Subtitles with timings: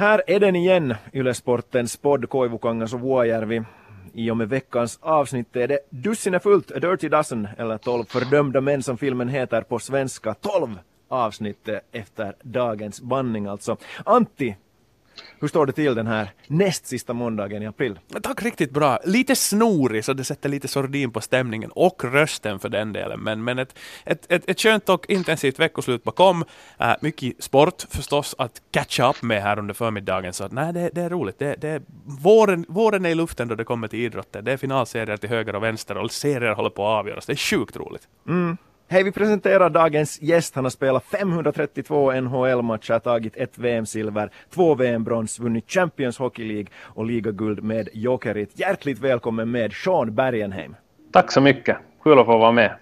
[0.00, 3.62] Här är den igen, Ylesportens podd Koivukangas och Vuojärvi.
[4.12, 8.60] I och med veckans avsnitt är det Dussinet fullt, A Dirty Dozen, eller 12 fördömda
[8.60, 10.34] män som filmen heter på svenska.
[10.34, 10.78] 12
[11.08, 13.76] avsnitt efter dagens banning alltså.
[14.04, 14.56] Antti,
[15.40, 17.98] hur står det till den här näst sista måndagen i april?
[18.22, 18.98] Tack riktigt bra.
[19.04, 23.20] Lite snorig så det sätter lite sordin på stämningen och rösten för den delen.
[23.20, 26.44] Men, men ett, ett, ett, ett skönt och intensivt veckoslut bakom.
[26.80, 30.32] Uh, mycket sport förstås att catcha upp med här under förmiddagen.
[30.32, 31.38] Så nej, det, det är roligt.
[31.38, 34.44] Det, det, våren, våren är i luften då det kommer till idrotten.
[34.44, 37.26] Det är finalserier till höger och vänster och serier håller på att avgöras.
[37.26, 38.08] Det är sjukt roligt.
[38.28, 38.56] Mm.
[38.92, 40.54] Hej, vi presenterar dagens gäst.
[40.54, 47.06] Han har spelat 532 NHL-matcher, tagit ett VM-silver, två VM-brons, vunnit Champions Hockey League och
[47.06, 48.50] ligaguld med Jokerit.
[48.54, 50.76] Hjärtligt välkommen med Sean Bergenheim.
[51.12, 51.76] Tack så mycket.
[52.02, 52.72] Kul att få vara med.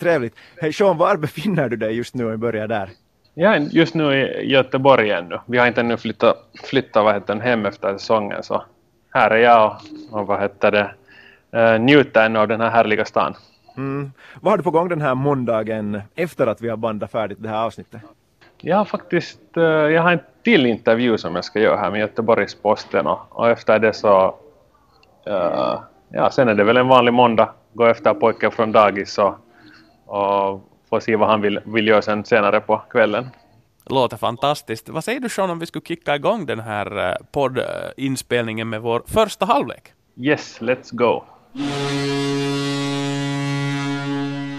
[0.00, 0.34] Trevligt.
[0.60, 2.90] Hej Sean, var befinner du dig just nu vi börjar där?
[3.34, 5.38] Jag är just nu i Göteborg ännu.
[5.46, 8.64] Vi har inte ännu flyttat, flyttat vad heter, hem efter säsongen så
[9.10, 9.76] här är jag
[10.10, 10.90] och, och vad heter det,
[11.58, 13.34] uh, njuter ännu av den här härliga stan.
[13.76, 14.12] Mm.
[14.40, 17.48] Vad har du på gång den här måndagen efter att vi har bandat färdigt det
[17.48, 18.00] här avsnittet?
[18.60, 22.00] Jag har faktiskt uh, jag har en till intervju som jag ska göra här med
[22.00, 24.26] Göteborgs-Posten och, och efter det så
[25.28, 27.48] uh, ja, sen är det väl en vanlig måndag.
[27.72, 29.34] Gå efter pojken från dagis och,
[30.06, 30.60] och
[30.90, 33.28] få se vad han vill, vill göra sen senare på kvällen.
[33.90, 34.88] Låter fantastiskt.
[34.88, 39.46] Vad säger du Sean om vi skulle kicka igång den här poddinspelningen med vår första
[39.46, 39.92] halvlek?
[40.16, 41.24] Yes, let's go.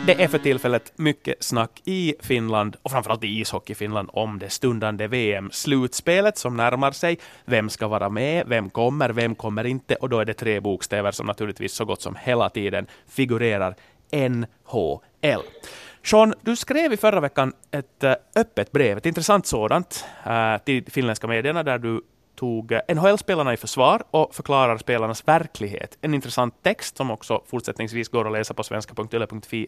[0.08, 4.50] Det är för tillfället mycket snack i Finland och framförallt i ishockey Finland om det
[4.50, 7.20] stundande VM-slutspelet som närmar sig.
[7.46, 8.48] Vem ska vara med?
[8.48, 9.10] Vem kommer?
[9.10, 9.96] Vem kommer inte?
[9.96, 13.76] Och då är det tre bokstäver som naturligtvis så gott som hela tiden figurerar.
[14.12, 15.42] NHL.
[16.04, 20.92] Sean, du skrev i förra veckan ett eh, öppet brev, ett intressant sådant, eh, till
[20.92, 22.02] finländska medierna där du
[22.38, 25.98] tog eh, NHL-spelarna i försvar och förklarar spelarnas verklighet.
[26.02, 29.68] En intressant text som också fortsättningsvis går att läsa på svenska.yle.fi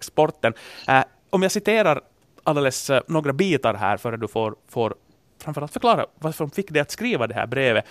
[0.00, 0.54] sporten.
[0.88, 2.00] Äh, om jag citerar
[2.44, 4.94] alldeles eh, några bitar här före du får, får
[5.42, 7.84] framförallt förklara varför de fick dig att skriva det här brevet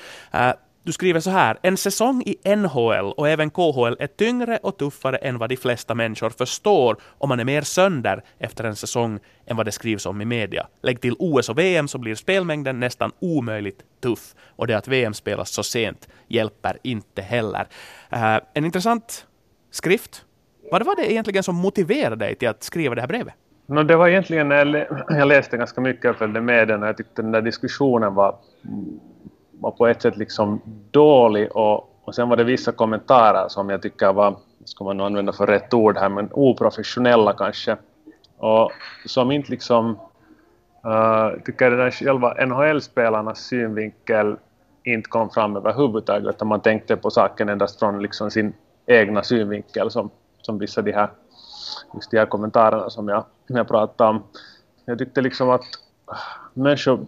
[0.87, 1.57] du skriver så här.
[1.61, 5.95] En säsong i NHL och även KHL är tyngre och tuffare än vad de flesta
[5.95, 10.21] människor förstår och man är mer sönder efter en säsong än vad det skrivs om
[10.21, 10.67] i media.
[10.81, 14.35] Lägg till OS och VM så blir spelmängden nästan omöjligt tuff.
[14.55, 17.67] Och det att VM spelas så sent hjälper inte heller.
[18.13, 19.25] Uh, en intressant
[19.71, 20.25] skrift.
[20.71, 23.33] Vad var det egentligen som motiverade dig till att skriva det här brevet?
[23.65, 26.97] No, det var egentligen när jag läste ganska mycket och följde med den och jag
[26.97, 28.35] tyckte den där diskussionen var
[29.59, 33.81] var på ett sätt liksom dålig och, och sen var det vissa kommentarer som jag
[33.81, 34.35] tycker var,
[34.65, 37.77] ska man använda för rätt ord här, men oprofessionella kanske.
[38.37, 38.71] Och
[39.05, 39.89] som inte liksom
[40.85, 44.35] uh, tycker den där själva NHL-spelarnas synvinkel
[44.83, 48.53] inte kom fram överhuvudtaget utan man tänkte på saken endast från liksom sin
[48.85, 50.09] egna synvinkel som,
[50.41, 51.09] som vissa de här,
[51.93, 54.23] just de här kommentarerna som jag, jag pratade om.
[54.85, 55.65] Jag tyckte liksom att
[56.05, 56.15] ah,
[56.53, 57.05] människor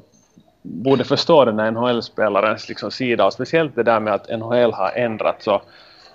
[0.69, 4.91] borde förstå den här NHL-spelarens liksom sida och speciellt det där med att NHL har
[4.95, 5.61] ändrats och,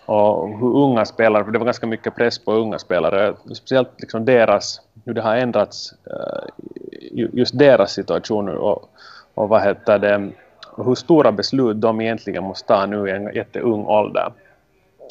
[0.07, 4.25] och hur unga spelare, för det var ganska mycket press på unga spelare, speciellt liksom
[4.25, 6.65] deras, hur det har ändrats eh,
[7.13, 8.91] just deras situation och,
[9.35, 10.31] och vad heter det,
[10.77, 14.33] hur stora beslut de egentligen måste ta nu i en jätteung ålder.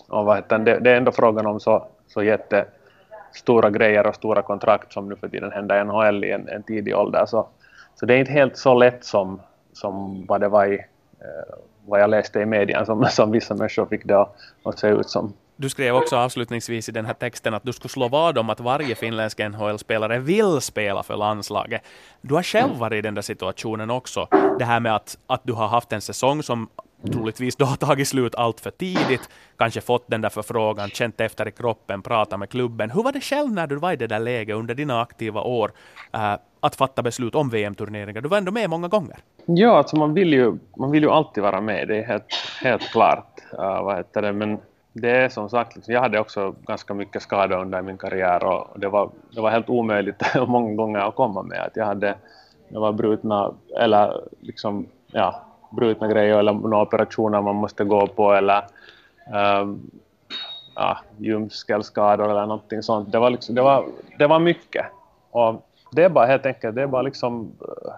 [0.08, 4.42] Och vad heter det, det är ändå frågan om så, så jättestora grejer och stora
[4.42, 7.48] kontrakt som nu för tiden händer i NHL i en, en tidig ålder så
[7.96, 9.42] så det är inte helt så lätt som,
[9.74, 10.74] som vad det var i
[11.20, 11.56] eh,
[11.86, 14.28] vad jag läste i medien som, som vissa människor fick det
[14.64, 15.34] att se ut som.
[15.56, 18.60] Du skrev också avslutningsvis i den här texten att du skulle slå vad om att
[18.60, 21.82] varje finländsk NHL-spelare vill spela för landslaget.
[22.22, 24.28] Du har själv varit i den där situationen också.
[24.60, 26.70] Det här med att, att du har haft en säsong som
[27.12, 31.48] troligtvis då har tagit slut allt för tidigt, kanske fått den där förfrågan, känt efter
[31.48, 32.92] i kroppen, pratat med klubben.
[32.92, 35.72] Hur var det själv när du var i det där läget under dina aktiva år
[36.14, 38.22] äh, att fatta beslut om VM-turneringar?
[38.22, 39.18] Du var ändå med många gånger.
[39.46, 42.92] Ja, alltså man vill ju, man vill ju alltid vara med, det är helt, helt
[42.92, 43.40] klart.
[43.54, 44.34] Uh, vad heter det?
[44.34, 44.58] Men
[44.94, 48.80] det är som sagt, liksom, jag hade också ganska mycket skador under min karriär och
[48.80, 51.60] det var, det var helt omöjligt många gånger att komma med.
[51.60, 52.16] Att jag hade
[52.74, 55.42] jag var brutna, eller liksom, ja,
[55.76, 58.64] brutna grejer eller några operationer man måste gå på eller
[59.62, 59.92] um,
[60.76, 63.12] ja, ljumskelskador eller någonting sånt.
[63.12, 63.86] Det var, liksom, det, var,
[64.18, 64.86] det var mycket.
[65.32, 67.94] Och det är bara helt enkelt, det är bara liksom eh,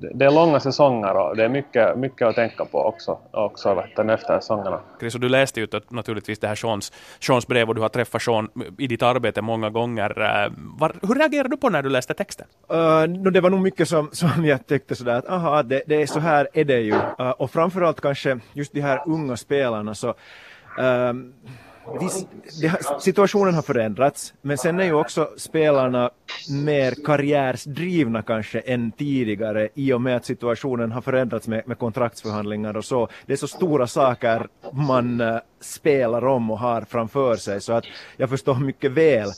[0.00, 4.18] det är långa säsonger och det är mycket, mycket att tänka på också, också efter
[4.18, 4.80] säsongerna.
[5.00, 8.22] Chris, och du läste ju naturligtvis det här Seans, Seans brev och du har träffat
[8.22, 8.48] Sean
[8.78, 10.20] i ditt arbete många gånger.
[10.20, 12.46] Eh, var, hur reagerade du på när du läste texten?
[12.72, 16.02] Uh, no, det var nog mycket som, som jag tyckte sådär att aha, det, det
[16.02, 16.94] är så här är det ju.
[16.94, 20.14] Uh, och framförallt kanske just de här unga spelarna så
[20.78, 21.34] um,
[23.00, 26.10] situationen har förändrats, men sen är ju också spelarna
[26.50, 32.76] mer karriärsdrivna kanske än tidigare i och med att situationen har förändrats med, med kontraktsförhandlingar
[32.76, 33.08] och så.
[33.26, 37.84] Det är så stora saker man eh, spelar om och har framför sig så att
[38.16, 39.28] jag förstår mycket väl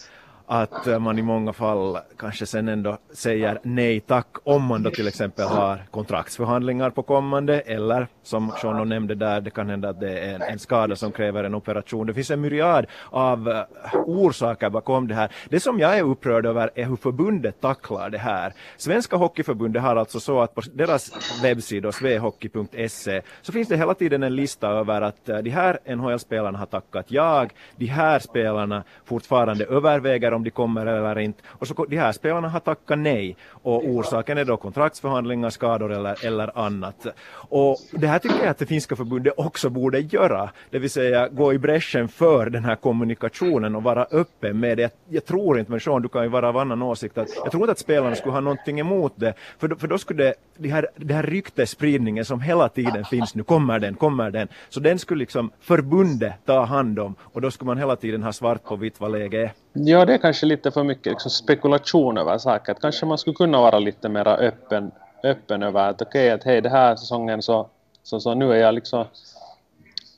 [0.47, 4.91] att eh, man i många fall kanske sen ändå säger nej tack om man då
[4.91, 10.01] till exempel har kontraktsförhandlingar på kommande eller som Sean nämnde där, det kan hända att
[10.01, 12.07] det är en, en, skada som kräver en operation.
[12.07, 13.65] Det finns en myriad av eh,
[14.05, 15.33] orsaker bakom det här.
[15.49, 18.53] Det som jag är upprörd över är hur förbundet tacklar det här.
[18.77, 21.13] Svenska Hockeyförbundet har alltså så att på deras
[21.43, 26.59] webbsida svehockey.se så finns det hela tiden en lista över att eh, de här NHL-spelarna
[26.59, 31.43] har tackat jag, de här spelarna fortfarande överväger om de kommer eller inte.
[31.47, 36.27] Och så de här spelarna har tackat nej och orsaken är då kontraktsförhandlingar, skador eller,
[36.27, 37.07] eller annat.
[37.33, 41.29] Och det här tycker jag att det finska förbundet också borde göra, det vill säga
[41.29, 44.95] gå i bräschen för den här kommunikationen och vara öppen med det.
[45.09, 47.63] Jag, tror inte, men Sean, du kan ju vara av annan åsikt, att jag tror
[47.63, 50.69] inte att spelarna skulle ha någonting emot det, för då, för då skulle det, det
[50.69, 54.99] här, det här ryktesspridningen som hela tiden finns nu, kommer den, kommer den, så den
[54.99, 58.77] skulle liksom förbundet ta hand om och då skulle man hela tiden ha svart på
[58.77, 59.66] vitt vad läget är.
[59.77, 62.73] Ja, det är kanske lite för mycket liksom spekulation över saker.
[62.73, 64.91] Att kanske man skulle kunna vara lite mer öppen,
[65.25, 67.69] öppen över att okej, okay, att hej, det här säsongen så,
[68.03, 69.07] så, så nu är jag liksom eh,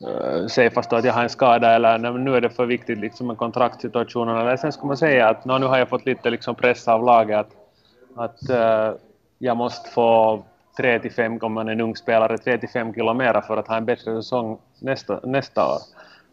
[0.01, 2.99] Äh, säg fast att jag har en skada eller nej, nu är det för viktigt
[2.99, 4.37] liksom med kontraktsituationen.
[4.37, 7.39] Eller sen skulle man säga att nu har jag fått lite liksom press av laget
[7.39, 7.53] att,
[8.17, 9.01] att äh,
[9.39, 10.43] jag måste få
[10.77, 13.57] 3 till 5, om man är en ung spelare, 3 till 5 kilo mera för
[13.57, 15.79] att ha en bättre säsong nästa, nästa år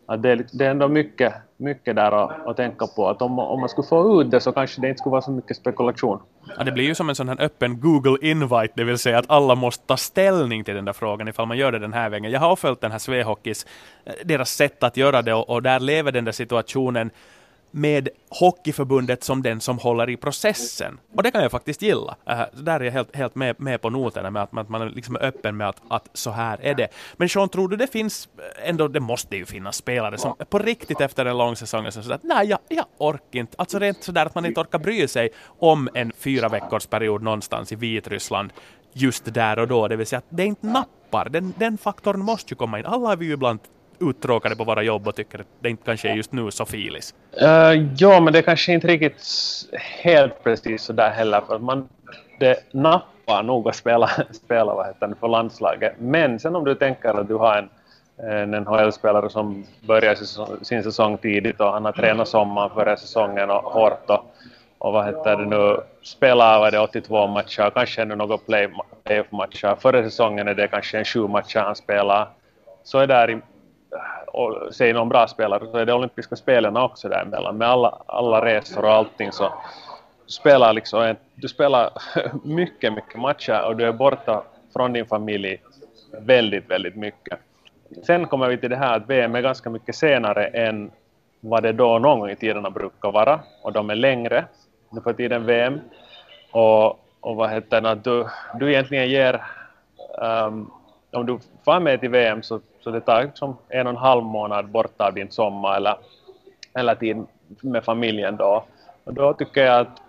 [0.06, 3.10] att det, är, det är ändå mycket, mycket där att, att tänka på.
[3.10, 5.31] Att om, om man skulle få ut det så kanske det inte skulle vara så
[5.31, 6.19] mycket spekulation.
[6.57, 9.30] Ja, det blir ju som en sån här öppen Google invite, det vill säga att
[9.30, 12.31] alla måste ta ställning till den där frågan ifall man gör det den här vägen.
[12.31, 13.66] Jag har följt den här Svehockeys,
[14.06, 17.12] eh, deras sätt att göra det och, och där lever den där situationen
[17.75, 21.00] med Hockeyförbundet som den som håller i processen.
[21.16, 22.16] Och det kan jag faktiskt gilla.
[22.30, 25.16] Uh, där är jag helt, helt med, med på noterna med att, att man liksom
[25.16, 26.88] är öppen med att, att så här är det.
[27.18, 30.60] Men Sean, tror du det finns, eh, ändå det måste ju finnas spelare som på
[30.60, 33.56] riktigt efter en lång säsong är att nej, jag, jag orkar inte.
[33.57, 35.30] Alltså rent sådär att man inte orkar bry sig
[35.60, 38.54] om en fyra veckors period någonstans i Vitryssland
[38.94, 39.88] just där och då.
[39.88, 41.30] Det vill säga att det inte nappar.
[41.30, 42.86] Den, den faktorn måste ju komma in.
[42.86, 43.60] Alla har vi ju ibland
[44.00, 47.14] uttråkade på våra jobb och tycker att det inte kanske är just nu så filis?
[47.42, 47.48] Uh,
[47.98, 49.24] ja, men det är kanske inte riktigt
[49.82, 51.42] helt precis så där heller.
[51.48, 51.90] För man,
[52.40, 55.94] det nappar nog att spela, spela vad heter det, för landslaget.
[56.00, 57.70] Men sen om du tänker att du har en,
[58.30, 60.16] en NHL-spelare som börjar
[60.64, 64.36] sin säsong tidigt och han har tränat sommaren före säsongen och hårt och,
[64.78, 68.38] och vad heter det nu, spelar vad det 82 matcher, kanske ännu några
[69.04, 69.76] playoff-matcher.
[69.80, 72.28] Före säsongen är det kanske en sju matcher han spelar.
[72.84, 73.42] Så är det där i
[74.28, 78.46] och säg någon bra spelare så är det olympiska spelen också däremellan med alla, alla
[78.46, 79.54] resor och allting så
[80.28, 81.90] spelar liksom du spelar
[82.44, 84.44] mycket, mycket matcher och du är borta
[84.74, 85.62] från din familj
[86.20, 87.40] väldigt, väldigt mycket.
[88.04, 90.92] Sen kommer vi till det här att VM är ganska mycket senare än
[91.40, 94.46] vad det då någon gång i tiderna brukar vara och de är längre
[94.90, 95.80] nu för tiden VM
[96.52, 96.86] och,
[97.20, 98.28] och vad heter det, att du,
[98.60, 99.46] du egentligen ger
[100.18, 100.72] um,
[101.16, 104.24] om du får med till VM så, så det tar liksom en och en halv
[104.24, 105.96] månad bort av din sommar eller,
[106.74, 107.25] eller tid
[107.62, 108.66] med familjen då.
[109.04, 110.01] Och då tycker jag att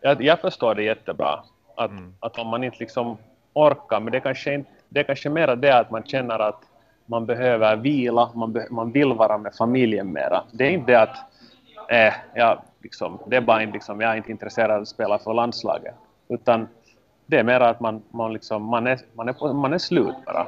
[0.00, 1.40] jag, jag förstår det jättebra.
[1.76, 2.14] Att, mm.
[2.20, 3.16] att om man inte liksom
[3.52, 6.62] orkar, men det kanske inte, det är kanske mer det att man känner att
[7.06, 10.42] man behöver vila, man, be, man vill vara med familjen mera.
[10.52, 11.16] Det är inte det att
[11.88, 15.18] eh, jag, liksom, det är bara inte, liksom, jag är inte intresserad av att spela
[15.18, 15.94] för landslaget.
[16.28, 16.68] Utan
[17.30, 20.46] det är mer att man, man, liksom, man, är, man, är, man är slut bara.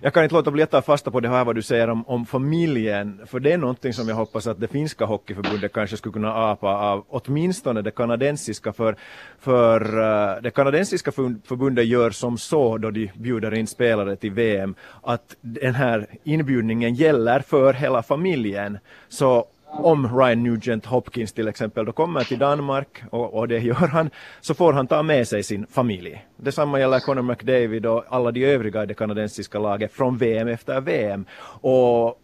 [0.00, 2.04] Jag kan inte låta bli att ta fasta på det här vad du säger om,
[2.06, 6.12] om familjen, för det är någonting som jag hoppas att det finska hockeyförbundet kanske skulle
[6.12, 8.96] kunna apa av, åtminstone det kanadensiska, för,
[9.38, 14.74] för uh, det kanadensiska förbundet gör som så då de bjuder in spelare till VM,
[15.02, 18.78] att den här inbjudningen gäller för hela familjen.
[19.08, 23.74] Så om Ryan Nugent Hopkins till exempel då kommer till Danmark och, och, det gör
[23.74, 24.10] han
[24.40, 26.26] så får han ta med sig sin familj.
[26.36, 30.80] Detsamma gäller Conor McDavid och alla de övriga i det kanadensiska laget från VM efter
[30.80, 31.24] VM.
[31.60, 32.20] Och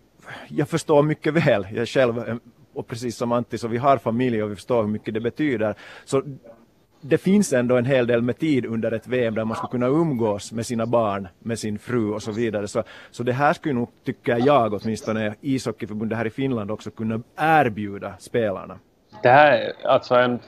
[0.49, 2.39] jag förstår mycket väl, jag själv
[2.75, 5.75] och precis som Antti så vi har familj och vi förstår hur mycket det betyder.
[6.05, 6.23] Så
[7.09, 9.87] det finns ändå en hel del med tid under ett VM där man ska kunna
[9.87, 12.69] umgås med sina barn, med sin fru och så vidare.
[12.69, 17.21] Så, så det här skulle nog, tycker jag åtminstone, ishockeyförbundet här i Finland också kunna
[17.37, 18.79] erbjuda spelarna.
[19.23, 20.39] Det här är alltså en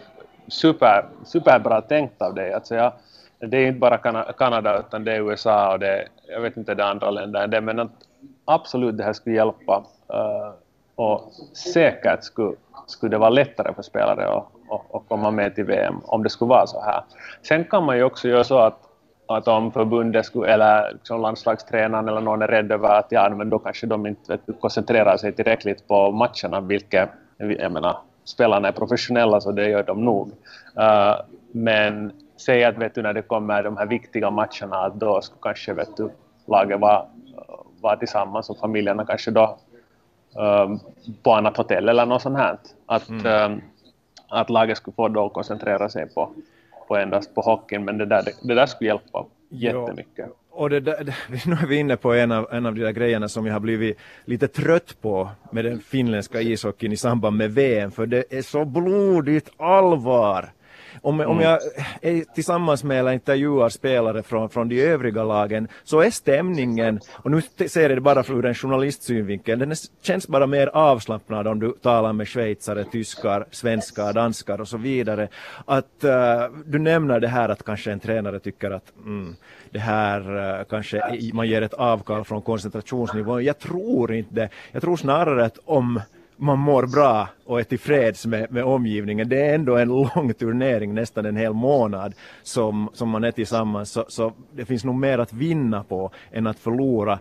[0.49, 2.53] super, superbra tänkt av dig.
[2.53, 2.93] Alltså jag,
[3.39, 6.83] det är inte bara Kanada utan det är USA och det jag vet inte det
[6.83, 7.93] är andra länder det, men att
[8.45, 9.85] absolut det här skulle hjälpa
[10.15, 10.53] uh,
[10.95, 11.33] och
[11.73, 16.01] säkert skulle, skulle det vara lättare för spelare att, att, att komma med till VM
[16.05, 17.03] om det skulle vara så här.
[17.43, 18.89] Sen kan man ju också göra så att
[19.29, 23.51] att om förbundet skulle, eller liksom landslagstränaren eller någon är rädd över att ja, men
[23.51, 29.41] då kanske de inte koncentrerar sig tillräckligt på matcherna, vilket jag menar, spelarna är professionella
[29.41, 30.29] så det gör de nog.
[30.79, 31.15] Uh,
[31.53, 35.41] men säg att vet du, när det kommer de här viktiga matcherna att då skulle
[35.43, 36.11] kanske vet du,
[36.47, 37.07] laget vara,
[37.81, 39.59] vara tillsammans och familjerna kanske då
[40.37, 40.81] um,
[41.23, 42.59] på annat hotell eller något sånt här.
[42.87, 43.53] Att, mm.
[43.53, 43.63] um,
[44.29, 46.31] att laget skulle få då koncentrera sig på,
[46.89, 50.27] på endast på hockeyn men det där, det, det där skulle hjälpa jättemycket.
[50.29, 50.35] Jo.
[50.51, 51.15] Och det där,
[51.47, 53.61] nu är vi inne på en av, en av de där grejerna som jag har
[53.61, 58.43] blivit lite trött på med den finländska ishockeyn i samband med VM, för det är
[58.43, 60.53] så blodigt allvar
[61.03, 61.31] om, mm.
[61.31, 61.59] om jag
[62.03, 67.31] är tillsammans med eller intervjuar spelare från, från de övriga lagen så är stämningen, och
[67.31, 71.61] nu ser jag det bara ur en journalistsynvinkel, den är, känns bara mer avslappnad om
[71.61, 75.29] du talar med schweizare, tyskar, svenskar, danskar och så vidare.
[75.65, 76.11] Att uh,
[76.67, 79.37] du nämner det här att kanske en tränare tycker att mm,
[79.71, 83.45] det här uh, kanske man ger ett avkall från koncentrationsnivån.
[83.45, 84.49] Jag tror inte det.
[84.73, 86.01] Jag tror snarare att om
[86.39, 89.29] man mår bra och är tillfreds med, med omgivningen.
[89.29, 93.91] Det är ändå en lång turnering, nästan en hel månad som, som man är tillsammans.
[93.91, 97.19] Så, så det finns nog mer att vinna på än att förlora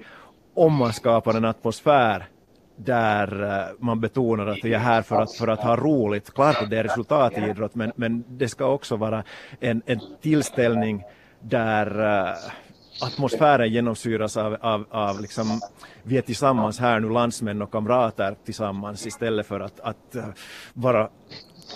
[0.53, 2.27] om man skapar en atmosfär
[2.75, 6.33] där eh, man betonar att jag är här för att, för att ha roligt.
[6.33, 9.23] Klart att det är resultat i idrott men, men det ska också vara
[9.59, 11.03] en, en tillställning
[11.41, 12.35] där uh,
[13.01, 15.61] atmosfären genomsyras av, av, av liksom,
[16.03, 20.29] vi är tillsammans här nu, landsmän och kamrater tillsammans istället för att, att eh, uh,
[20.73, 21.09] bara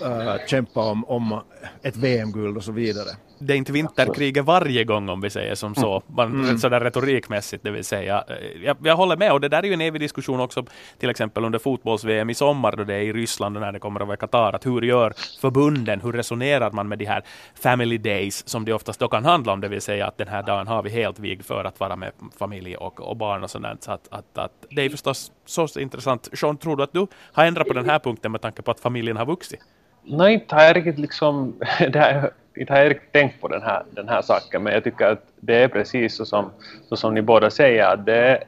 [0.06, 1.42] uh, eh, kämpa om, om
[1.82, 3.10] ett VM-guld och så vidare
[3.42, 6.04] det är inte vinterkriget varje gång om vi säger som så, mm.
[6.08, 6.58] man, mm.
[6.58, 8.24] sådär retorikmässigt det vill säga.
[8.28, 10.66] Eh, jag, jag, håller med och det där är ju en evig diskussion också
[11.00, 14.00] till exempel under fotbolls-VM i sommar då det är i Ryssland och när det kommer
[14.00, 17.24] att vara i Qatar, att hur gör förbunden, hur resonerar man med de här
[17.56, 20.44] family days som det oftast då kan handla om, det vill säga att den här
[20.44, 23.84] dagen har vi helt vigd för att vara med familj och, och barn och sådant.
[23.84, 26.30] Så att, att, att, det är förstås så intressant.
[26.34, 28.80] Sean, tror du att du har ändrat på den här punkten med tanke på att
[28.80, 29.60] familjen har vuxit?
[30.04, 33.62] Nej, inte har jag riktigt liksom, det här, inte har jag riktigt tänkt på den
[33.62, 36.52] här, den här saken, men jag tycker att det är precis så som,
[36.90, 38.44] så som ni båda säger, att det,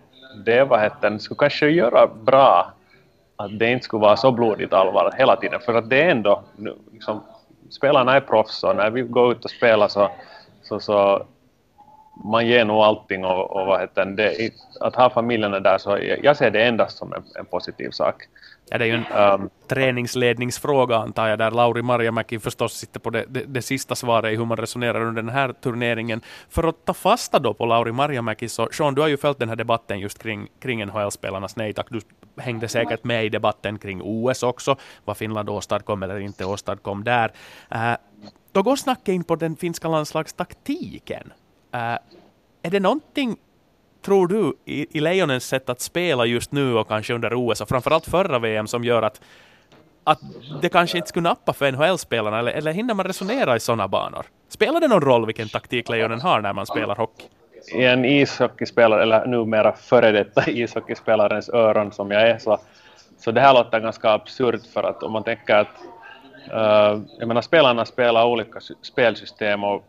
[0.46, 2.74] det vad heter det, skulle kanske göra bra
[3.36, 6.44] att det inte skulle vara så blodigt allvar hela tiden, för att det är ändå,
[6.92, 7.24] liksom,
[7.70, 10.12] spelarna är proffs och när vi går ut och spelar så,
[10.64, 11.26] så, så
[12.26, 16.24] man ger nog allting och, och vad heter det, att ha familjerna där så jag,
[16.24, 18.16] jag ser det endast som en, en positiv sak.
[18.70, 23.10] Ja, det är ju en um, träningsledningsfråga antar jag, där Lauri Marjamäki förstås sitter på
[23.10, 26.22] det, det, det, sista svaret i hur man resonerar under den här turneringen.
[26.50, 29.50] För att ta fasta då på Lauri Marjamäki, så Sean, du har ju följt den
[29.50, 31.88] här debatten just kring, kring NHL-spelarnas nej tack.
[31.90, 32.02] Du
[32.38, 37.32] hängde säkert med i debatten kring OS också, vad Finland åstadkom eller inte åstadkom där.
[37.76, 37.96] Uh,
[38.52, 41.34] då går snacket in på den finska landslagstaktiken.
[41.76, 41.98] Uh,
[42.62, 43.38] är det någonting
[44.04, 47.70] tror du i, i Lejonens sätt att spela just nu och kanske under OS och
[47.70, 49.22] framförallt förra VM som gör att,
[50.04, 50.20] att
[50.62, 54.26] det kanske inte skulle nappa för NHL-spelarna eller, eller hinner man resonera i sådana banor?
[54.50, 57.26] Spelar det någon roll vilken taktik Lejonen har när man spelar hockey?
[57.76, 62.60] I en ishockeyspelare, eller numera före detta ishockeyspelarens öron som jag är, så,
[63.20, 65.68] så det här låter ganska absurt för att om man tänker att
[66.48, 69.84] Uh, jag menar spelarna spelar olika spelsystem och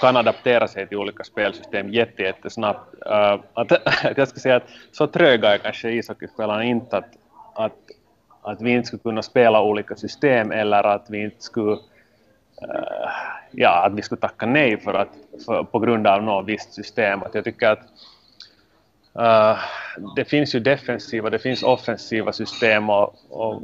[0.00, 2.94] kan adaptera sig till olika spelsystem jättesnabbt.
[3.06, 3.72] Uh, att,
[4.06, 7.10] att jag ska säga att så tröga är kanske ishockeyspelarna inte att,
[7.54, 7.76] att,
[8.42, 11.78] att vi inte skulle kunna spela olika system eller att vi inte skulle uh,
[13.50, 17.22] ja, att vi skulle tacka nej för att, för, på grund av något visst system.
[17.22, 17.82] Att jag tycker att
[19.18, 19.58] uh,
[20.16, 23.62] det finns ju defensiva, det finns offensiva system och, och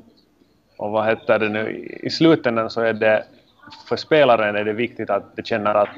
[0.78, 3.24] och vad heter det nu, i slutändan så är det
[3.88, 5.88] för spelaren är det viktigt att de känner att,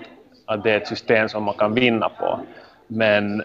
[0.46, 2.40] att det är ett system som man kan vinna på.
[2.86, 3.42] Men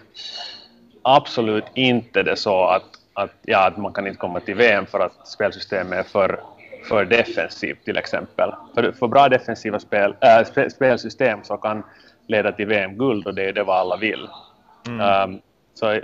[1.01, 4.99] absolut inte det så att, att, ja, att man kan inte komma till VM för
[4.99, 6.39] att spelsystemet är för,
[6.89, 8.51] för defensivt till exempel.
[8.75, 11.83] För, för bra defensiva spel, äh, spelsystem så kan
[12.27, 14.27] leda till VM-guld och det är det vad alla vill.
[14.87, 15.29] Mm.
[15.31, 15.41] Um,
[15.73, 15.99] så,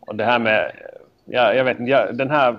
[0.00, 0.72] och det här med,
[1.24, 2.56] ja, jag vet inte, ja, den här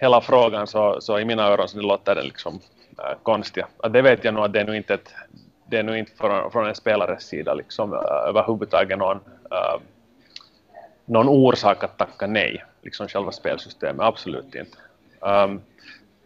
[0.00, 2.60] hela frågan så, så i mina öron så det låter det liksom
[2.98, 3.66] äh, konstiga.
[3.90, 5.14] Det vet jag nog att det är nog inte, ett,
[5.66, 9.80] det är nog inte från, från en spelares sida liksom, äh, överhuvudtaget någon, äh,
[11.04, 14.76] någon orsak att tacka nej, liksom själva spelsystemet, absolut inte.
[15.20, 15.60] Um,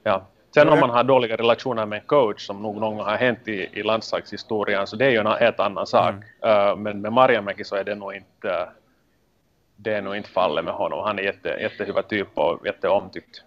[0.02, 0.22] ja.
[0.54, 3.48] Sen om man har dåliga relationer med en coach, som nog någon gång har hänt
[3.48, 6.14] i, i landslagshistorien, så det är ju en helt annan sak.
[6.42, 6.68] Mm.
[6.70, 8.68] Uh, men med Marjamäki så är det nog inte
[9.76, 11.04] det är nog inte fallet med honom.
[11.04, 13.42] Han är jätte, jättehyva typ och jätteomtyckt.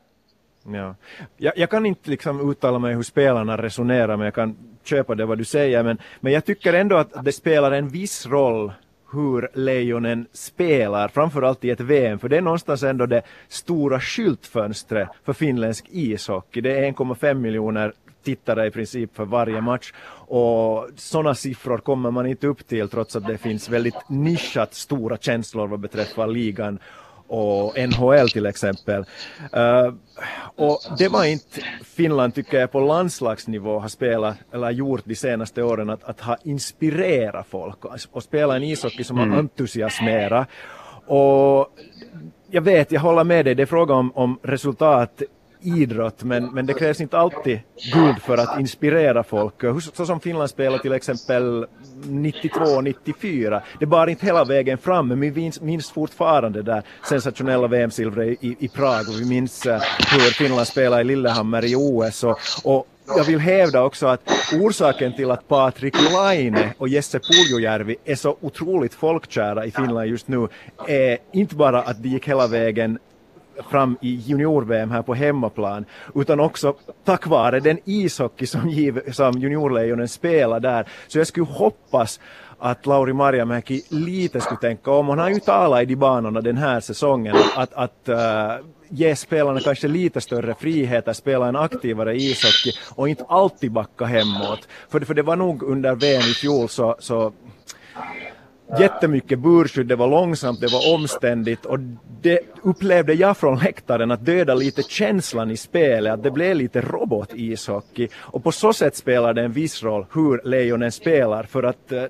[0.74, 0.96] Ja.
[1.38, 5.26] Jag, jag, kan inte liksom uttala mig hur spelarna resonerar, men jag kan köpa det
[5.26, 5.84] vad du säger.
[5.84, 8.72] Men, men jag tycker ändå att det spelar en viss roll
[9.12, 15.10] hur Lejonen spelar, framförallt i ett VM, för det är någonstans ändå det stora skyltfönstret
[15.24, 16.62] för finländsk ishockey.
[16.62, 17.94] Det är 1,5 miljoner
[18.24, 19.94] tittare i princip för varje match.
[20.28, 25.18] Och sådana siffror kommer man inte upp till trots att det finns väldigt nischat stora
[25.18, 26.80] känslor vad beträffar ligan
[27.28, 29.06] och NHL till exempel.
[29.58, 29.94] Uh,
[30.56, 35.64] och det var inte Finland tycker jag på landslagsnivå har spelat eller gjort de senaste
[35.64, 39.32] åren att, att ha inspirerat folk och, spela en ishockey som mm.
[39.32, 40.48] har entusiasmerat.
[41.08, 41.68] Och
[42.50, 45.22] jag vet, jag håller med dig, det är fråga om, om resultat
[45.68, 47.60] idrott, men, men det krävs inte alltid
[47.94, 49.54] guld för att inspirera folk.
[49.94, 51.66] Så som Finland spelade till exempel
[52.04, 53.62] 92-94.
[53.80, 58.44] Det bar inte hela vägen fram, men vi minns, minns fortfarande det där sensationella VM-silvret
[58.44, 59.82] i, i Prag och vi minns eh,
[60.12, 62.24] hur Finland spelade i Lillehammer i OS.
[62.24, 67.96] Och, och jag vill hävda också att orsaken till att Patrik Laine och Jesse Puljujärvi
[68.06, 70.48] är så otroligt folkkära i Finland just nu
[70.88, 73.00] är inte bara att de gick hela vägen
[73.70, 75.86] fram i junior-VM här på hemmaplan,
[76.16, 80.88] utan också tack vare den ishockey som, giv, som juniorlejonen spelar där.
[81.08, 82.20] Så jag skulle hoppas
[82.60, 85.08] att Lauri Marjamäki lite skulle tänka om.
[85.08, 89.60] Hon har ju talat i de banorna den här säsongen att, att uh, ge spelarna
[89.60, 94.68] kanske lite större frihet att spela en aktivare ishockey och inte alltid backa hemåt.
[94.90, 97.34] För, för det var nog under VM i fjol så, så
[98.80, 101.80] jättemycket burskydd, det var långsamt, det var omständigt och
[102.22, 106.82] det upplevde jag från läktaren att döda lite känslan i spelet, att det blev lite
[106.82, 111.92] robot-ishockey och på så sätt spelar det en viss roll hur Lejonen spelar för att
[111.92, 112.04] eh,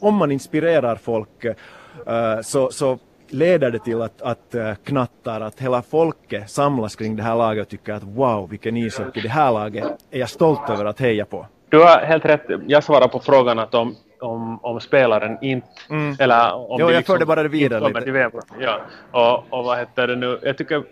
[0.00, 2.98] om man inspirerar folk eh, så, så
[3.32, 7.62] leder det till att, att uh, knattar, att hela folket samlas kring det här laget
[7.62, 11.24] och tycker att wow, vilken ishockey, det här laget är jag stolt över att heja
[11.24, 11.46] på.
[11.68, 12.46] Du har helt rätt.
[12.66, 15.66] Jag svarar på frågan att om om, om spelaren inte...
[15.90, 16.16] Mm.
[16.18, 18.32] Eller om jo, jag liksom förde bara det vidare lite.
[18.60, 18.80] Ja,
[19.10, 20.38] och, och vad heter det nu?
[20.42, 20.84] Jag tycker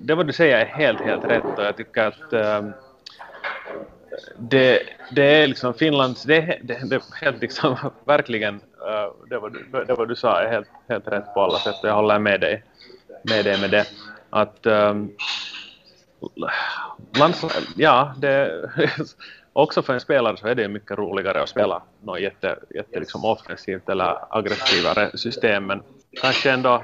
[0.00, 2.72] det vad du säger är helt, helt rätt och jag tycker att um,
[4.36, 9.52] det, det är liksom Finlands, det, det, det är helt liksom verkligen, uh, det, vad
[9.52, 12.18] du, det vad du sa är helt, helt rätt på alla sätt och jag håller
[12.18, 12.62] med dig
[13.24, 13.86] med, dig med det.
[14.30, 15.12] Att um,
[17.18, 17.44] lands,
[17.76, 18.50] ja, det
[19.54, 23.24] också för en spelare så är det mycket roligare att spela något jätte, jätte liksom
[23.24, 25.82] offensivt eller aggressivare system, men
[26.20, 26.82] kanske ändå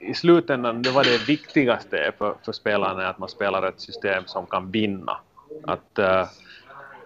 [0.00, 4.46] i slutändan det var det viktigaste för, för spelarna att man spelar ett system som
[4.46, 5.16] kan vinna.
[5.64, 6.24] Att, uh,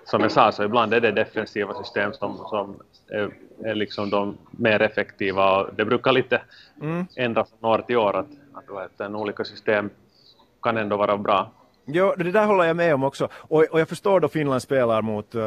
[0.05, 3.31] som jag sa, så ibland är det defensiva system som, som är,
[3.65, 6.43] är liksom de mer effektiva och det brukar lite
[6.83, 7.07] mm.
[7.17, 9.91] ändras från år till år att, att, att olika system
[10.63, 11.51] kan ändå vara bra.
[11.87, 13.29] Jo, det där håller jag med om också.
[13.35, 15.43] Och, och jag förstår då Finland spelar mot uh,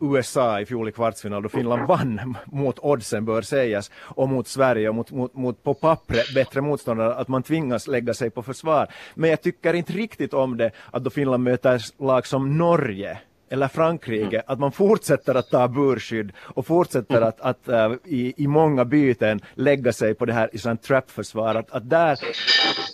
[0.00, 4.88] USA i fjol i kvartsfinal, då Finland vann mot oddsen bör sägas, och mot Sverige
[4.88, 8.86] och mot, mot, mot på pappret bättre motståndare, att man tvingas lägga sig på försvar.
[9.14, 13.18] Men jag tycker inte riktigt om det att då Finland möter lag som Norge
[13.50, 18.46] eller Frankrike, att man fortsätter att ta burskydd och fortsätter att, att uh, i, i
[18.46, 21.54] många byten lägga sig på det här i sånt trappförsvar.
[21.54, 22.18] Att, att där,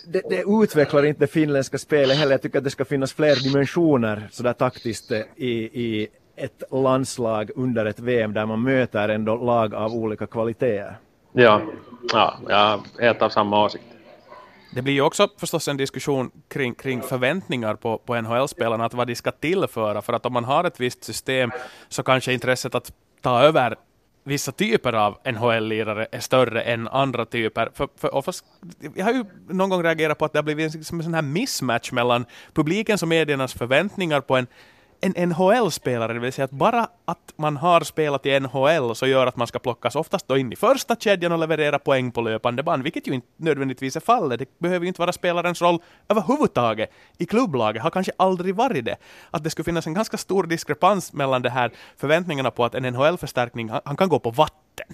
[0.07, 2.31] det, det, utvecklar inte det finländska spelet heller.
[2.31, 7.51] Jag tycker att det ska finnas fler dimensioner sådär taktiskt eh, i, i ett landslag
[7.55, 10.97] under ett VM där man möter ändå lag av olika kvaliteter.
[11.33, 11.61] Ja,
[12.13, 13.94] ja jag är helt av samma åsikt.
[14.75, 19.07] Det blir ju också förstås en diskussion kring, kring förväntningar på, på NHL-spelarna, att vad
[19.07, 20.01] de ska tillföra.
[20.01, 21.51] För att om man har ett visst system
[21.89, 23.75] så kanske intresset att ta över
[24.23, 27.69] vissa typer av NHL-lirare är större än andra typer.
[27.73, 28.45] För, för, fast,
[28.95, 31.21] jag har ju någon gång reagerat på att det har blivit en, en sån här
[31.21, 34.47] mismatch mellan publikens och mediernas förväntningar på en
[35.01, 39.27] en NHL-spelare, det vill säga att bara att man har spelat i NHL så gör
[39.27, 42.63] att man ska plockas oftast då in i första kedjan och leverera poäng på löpande
[42.63, 44.39] band, vilket ju inte nödvändigtvis är fallet.
[44.39, 45.79] Det behöver ju inte vara spelarens roll
[46.09, 48.95] överhuvudtaget i klubblaget, har kanske aldrig varit det.
[49.31, 52.83] Att det skulle finnas en ganska stor diskrepans mellan det här förväntningarna på att en
[52.83, 54.87] NHL-förstärkning, han kan gå på vatten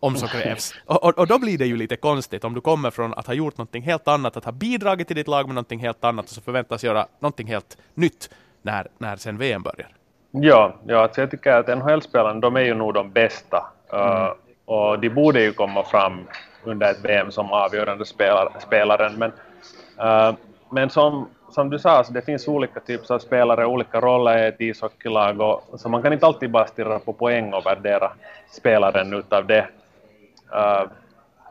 [0.00, 0.74] om så krävs.
[0.86, 3.34] Och, och, och, då blir det ju lite konstigt om du kommer från att ha
[3.34, 6.30] gjort någonting helt annat, att ha bidragit till ditt lag med någonting helt annat och
[6.30, 8.30] så förväntas göra någonting helt nytt
[8.62, 9.88] när, när sen VM börjar.
[10.30, 14.06] Ja, ja alltså jag tycker att NHL-spelarna de är ju nog de bästa mm.
[14.06, 14.32] uh,
[14.64, 16.26] och de borde ju komma fram
[16.64, 19.18] under ett VM som avgörande spelar, spelaren.
[19.18, 19.32] Men,
[20.00, 20.36] uh,
[20.70, 24.48] men som, som du sa, alltså det finns olika typer av spelare, olika roller i
[24.48, 28.12] ett ishockeylag och, så man kan inte alltid bara stirra på poäng och värdera
[28.50, 29.66] spelaren utav det.
[30.54, 30.82] Uh,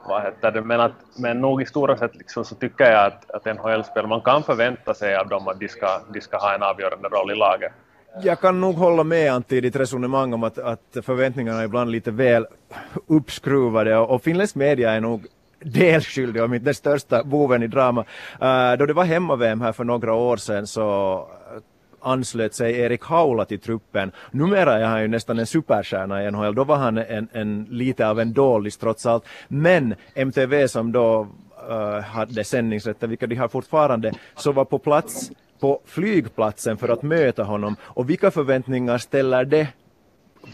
[0.07, 0.61] vad heter det?
[0.61, 4.21] Men, att, men nog i stora sett liksom så tycker jag att, att NHL-spel, man
[4.21, 7.35] kan förvänta sig av dem att de ska, de ska ha en avgörande roll i
[7.35, 7.71] laget.
[8.23, 11.91] Jag kan nog hålla med Antti i ditt resonemang om att, att förväntningarna är ibland
[11.91, 12.45] lite väl
[13.07, 15.25] uppskruvade och, och finländsk media är nog
[15.59, 18.05] delskyldig, om inte den största boven i drama.
[18.41, 21.27] Uh, då det var hemma-VM här för några år sedan så
[22.01, 24.11] anslöt sig Erik Haula till truppen.
[24.31, 26.55] Numera är han ju nästan en superstjärna i NHL.
[26.55, 29.23] Då var han en, en lite av en dålig trots allt.
[29.47, 31.27] Men MTV som då
[31.69, 37.03] uh, hade sändningsrätter, vilka de har fortfarande, så var på plats på flygplatsen för att
[37.03, 37.75] möta honom.
[37.81, 39.67] Och vilka förväntningar ställer det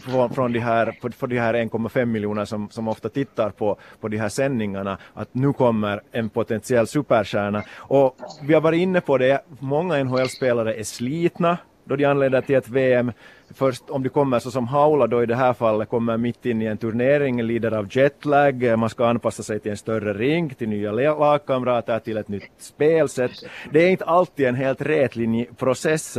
[0.00, 4.08] från, från de här, för de här 1,5 miljoner som, som ofta tittar på, på
[4.08, 7.62] de här sändningarna att nu kommer en potentiell superstjärna.
[7.76, 12.56] Och vi har varit inne på det, många NHL-spelare är slitna då de anländer till
[12.56, 13.12] ett VM.
[13.54, 16.62] Först om de kommer så som Haula då i det här fallet kommer mitt in
[16.62, 20.68] i en turnering, lider av jetlag, man ska anpassa sig till en större ring, till
[20.68, 23.30] nya lagkamrater, till ett nytt spelsätt.
[23.72, 26.18] Det är inte alltid en helt rätlinjig process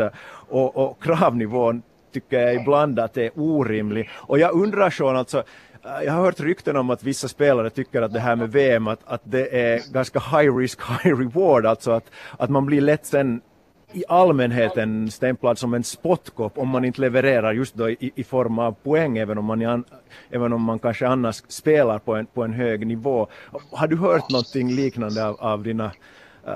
[0.49, 4.09] och, och kravnivån tycker jag ibland att det är orimlig.
[4.13, 5.43] Och jag undrar Sean, alltså,
[5.85, 8.87] äh, jag har hört rykten om att vissa spelare tycker att det här med VM,
[8.87, 13.05] att, att det är ganska high risk, high reward, alltså att, att man blir lätt
[13.05, 13.41] sen
[13.93, 18.59] i allmänheten stämplad som en spottkopp om man inte levererar just då i, i form
[18.59, 19.83] av poäng, även om, man an,
[20.29, 23.27] även om man kanske annars spelar på en, på en hög nivå.
[23.71, 25.91] Har du hört någonting liknande av, av dina
[26.47, 26.53] äh,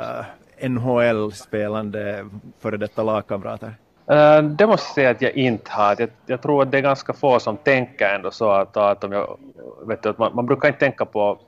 [0.66, 3.76] uh, NHL-spelande före detta lagkamrater?
[4.12, 5.96] Uh, det måste jag säga att jag inte har.
[6.00, 9.12] Jag, jag, tror att det är ganska få som tänker ändå så att, att, om
[9.12, 9.38] jag,
[9.86, 11.40] vet du, att man, man brukar inte tänka på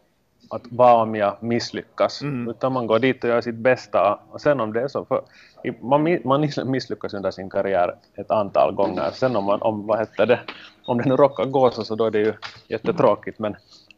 [0.49, 2.49] att vad om jag misslyckas, mm.
[2.49, 5.21] utan man går dit och gör sitt bästa och sen om det är så, för
[5.81, 10.25] man, man misslyckas under sin karriär ett antal gånger, sen om, man, om, vad heter
[10.25, 10.39] det,
[10.85, 12.33] om det nu råkar gå så, så då är det ju
[12.67, 13.55] jättetråkigt, men,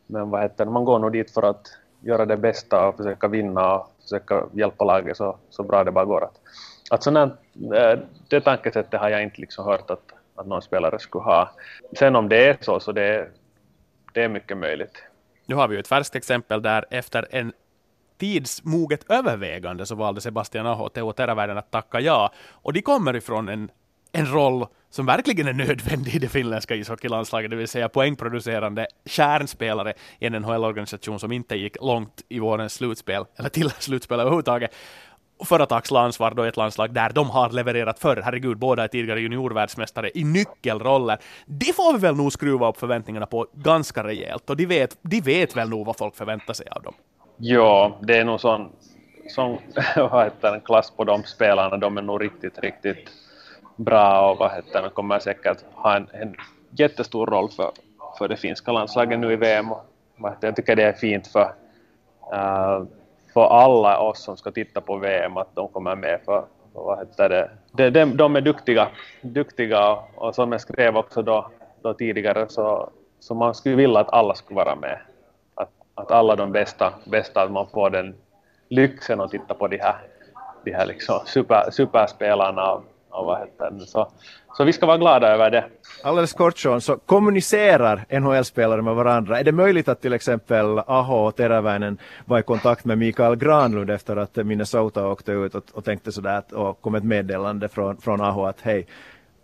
[0.08, 1.68] men vad heter det, man går nog dit för att
[2.00, 6.06] göra det bästa och försöka vinna och försöka hjälpa laget så, så bra det bara
[6.06, 6.24] går.
[6.24, 6.40] Att,
[6.90, 7.38] att sådana,
[8.30, 11.52] det tankesättet har jag inte liksom hört att, att någon spelare skulle ha.
[11.98, 13.30] Sen om det är så, så det,
[14.14, 15.04] det är mycket möjligt.
[15.46, 17.54] Nu har vi ju ett färskt exempel där efter en
[18.18, 22.32] tidsmoget övervägande så valde Sebastian Aho och Teo Teräväinen att tacka ja.
[22.50, 23.72] Och de kommer ifrån en,
[24.12, 29.94] en roll som verkligen är nödvändig i det finländska ishockeylandslaget, det vill säga poängproducerande kärnspelare
[30.20, 34.76] i en NHL-organisation som inte gick långt i vårens slutspel, eller till slutspel överhuvudtaget
[35.44, 38.22] för att axla ansvar då i ett landslag där de har levererat förr.
[38.26, 41.18] Herregud, båda är tidigare juniorvärldsmästare i nyckelroller.
[41.46, 45.22] Det får vi väl nog skruva upp förväntningarna på ganska rejält och de vet, de
[45.22, 46.94] vet väl nog vad folk förväntar sig av dem.
[47.38, 48.70] Ja, det är nog sån,
[49.28, 49.58] sån
[49.96, 51.78] vad heter det, klass på de spelarna.
[51.78, 53.10] De är nog riktigt, riktigt
[53.76, 56.36] bra och vad heter det, kommer säkert ha en, en
[56.70, 57.72] jättestor roll för,
[58.18, 59.72] för det finska landslaget nu i VM.
[59.72, 59.86] Och,
[60.42, 61.54] jag tycker det är fint för
[62.34, 62.86] uh,
[63.36, 67.00] för alla oss som ska titta på VM att de kommer med för, för vad
[67.00, 68.88] heter det, de, de, de är duktiga,
[69.22, 74.00] duktiga och, och som jag skrev också då, då tidigare så, så man skulle vilja
[74.00, 75.00] att alla skulle vara med.
[75.56, 78.16] Att, att alla de bästa, bästa, att man får den
[78.70, 79.96] lyxen att titta på de här,
[80.64, 82.82] de här liksom super, superspelarna
[83.16, 84.12] och vad heter det, så,
[84.58, 85.66] så vi ska vara glada över det.
[86.04, 89.40] Alldeles kort Sean, så kommunicerar NHL-spelare med varandra?
[89.40, 93.90] Är det möjligt att till exempel Aho och Teräväinen var i kontakt med Mikael Granlund
[93.90, 97.98] efter att Minnesota åkte ut och, och tänkte sådär att, och kom ett meddelande från,
[97.98, 98.88] från Aho att hej,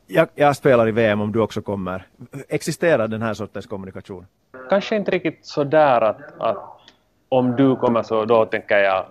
[0.07, 2.07] jag, jag, spelar i VM om du också kommer.
[2.49, 4.25] Existerar den här sortens kommunikation?
[4.69, 6.57] Kanske inte riktigt sådär att, att
[7.29, 9.05] om du kommer så då tänker jag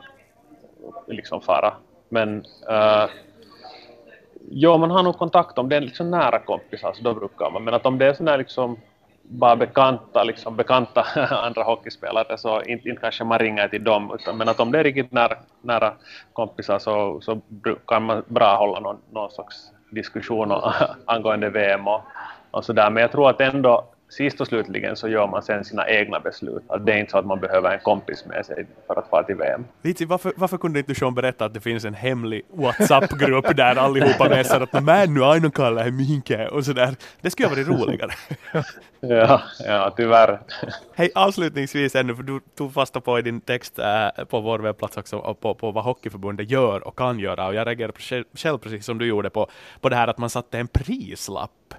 [1.09, 1.73] liksom fara.
[2.09, 2.37] Men
[2.71, 3.07] uh,
[4.53, 7.65] Jo, man har nog kontakt om det är liksom nära kompisar, så då brukar man.
[7.65, 8.77] Men att om det är sådana liksom
[9.23, 14.13] bara bekanta, liksom bekanta andra hockeyspelare så inte, inte kanske man ringer till dem.
[14.15, 15.93] Utan, men att om det är riktigt nära, nära
[16.33, 17.41] kompisar så, så
[17.87, 20.53] kan man bra hålla någon, någon slags diskussion
[21.07, 22.01] angående VM och,
[22.51, 22.91] och sådär.
[22.91, 26.63] Men jag tror att ändå, sist och slutligen så gör man sen sina egna beslut.
[26.67, 29.23] Att det är inte så att man behöver en kompis med sig för att fara
[29.23, 29.65] till VM.
[29.83, 34.29] Vitsi, varför, varför kunde inte Sean berätta att det finns en hemlig WhatsApp-grupp där allihopa
[34.29, 36.95] mässar att men nu Aino kallar är minke och sådär.
[37.21, 38.11] Det skulle ha varit roligare.
[39.01, 40.41] ja, ja, tyvärr.
[40.95, 44.97] Hej, avslutningsvis ännu, för du tog fasta på i din text äh, på vår webbplats
[44.97, 47.93] också på, på vad Hockeyförbundet gör och kan göra och jag reagerar
[48.37, 49.49] själv precis som du gjorde på,
[49.81, 51.75] på det här att man satte en prislapp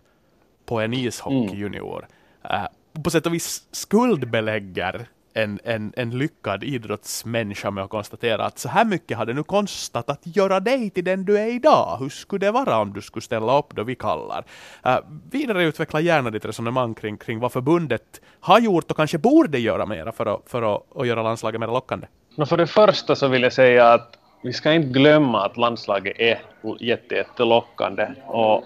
[0.65, 1.97] på en ishockeyjunior.
[1.97, 2.20] Mm.
[2.45, 8.59] Uh, på sätt och vis skuldbelägger en, en, en lyckad idrottsmänniska med att konstatera att
[8.59, 11.97] så här mycket har det nu kostat att göra dig till den du är idag.
[11.99, 14.45] Hur skulle det vara om du skulle ställa upp då vi kallar?
[14.85, 14.99] Äh, uh,
[15.31, 20.11] vidareutveckla gärna ditt resonemang kring, kring vad förbundet har gjort och kanske borde göra mera
[20.11, 22.07] för att, för att, att göra landslaget mer lockande.
[22.35, 26.19] No, för det första så vill jag säga att vi ska inte glömma att landslaget
[26.19, 26.39] är
[26.79, 28.63] jättelockande och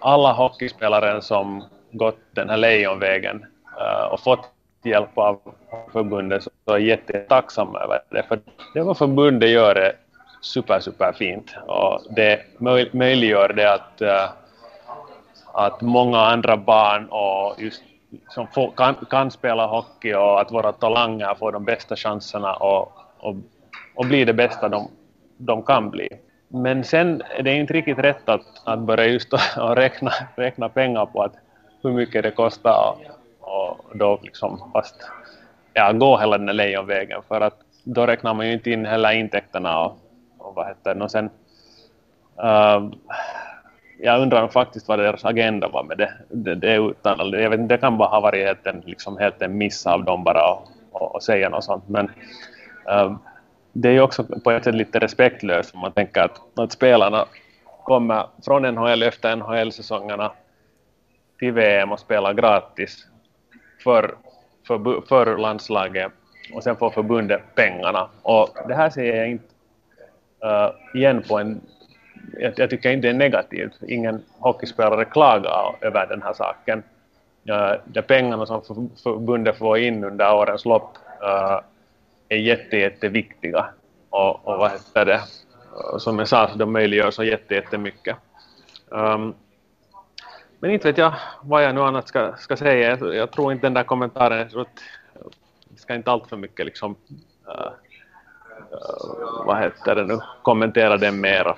[0.00, 3.46] alla hockeyspelare som gått den här lejonvägen
[3.80, 4.48] uh, och fått
[4.82, 5.40] hjälp av
[5.92, 8.22] förbundet så är jag jättetacksam över det.
[8.22, 8.40] För
[8.74, 9.92] det vad förbundet gör är
[10.40, 12.40] super, super fint och det
[12.92, 14.30] möjliggör det att, uh,
[15.52, 17.82] att många andra barn och just
[18.28, 22.92] som får, kan, kan spela hockey och att våra talanger får de bästa chanserna och,
[23.18, 23.36] och,
[23.94, 24.88] och bli det bästa de,
[25.36, 26.08] de kan bli.
[26.48, 31.06] Men sen är det inte riktigt rätt att, att börja just och räkna, räkna pengar
[31.06, 31.34] på att
[31.82, 32.94] hur mycket det kostar
[33.40, 34.96] och, och då liksom fast
[35.74, 37.22] ja, gå hela den här lejonvägen.
[37.28, 39.98] För att då räknar man ju inte in heller intäkterna och,
[40.38, 41.30] och vad heter det och sen
[42.42, 42.90] uh,
[43.98, 47.78] jag undrar faktiskt vad deras agenda var med det, det, det utan, jag vet, det
[47.78, 51.14] kan bara ha varit helt en, liksom helt en miss av dem bara och, och,
[51.14, 51.88] och säga något sånt.
[51.88, 52.10] Men
[52.90, 53.16] uh,
[53.72, 57.24] det är ju också på ett sätt lite respektlöst om man tänker att, att spelarna
[57.84, 60.32] kommer från NHL efter NHL-säsongerna
[61.40, 63.06] till VM och spela gratis
[63.84, 64.14] för,
[64.66, 66.12] för, för landslaget
[66.52, 68.08] och sen får förbundet pengarna.
[68.22, 69.44] Och det här ser jag inte
[70.44, 71.60] uh, igen på en...
[72.38, 73.72] Jag, jag, tycker inte det är negativt.
[73.88, 76.82] Ingen hockeyspelare klagar över den här saken.
[77.50, 81.60] Uh, de pengarna som förbundet får in under årens lopp uh,
[82.28, 83.66] är jätte, jätteviktiga.
[84.10, 85.20] Och, och vad heter det?
[85.98, 88.16] Som jag sa, så de möjliggör så jätte, jättemycket.
[88.88, 89.34] Um,
[90.60, 92.96] men inte vet jag vad jag nu annat ska, ska säga.
[93.00, 94.80] Jag, jag tror inte den där kommentaren, så att,
[95.70, 96.96] jag ska inte allt för mycket liksom,
[98.72, 101.56] Äh, vad heter det nu, kommentera den mera.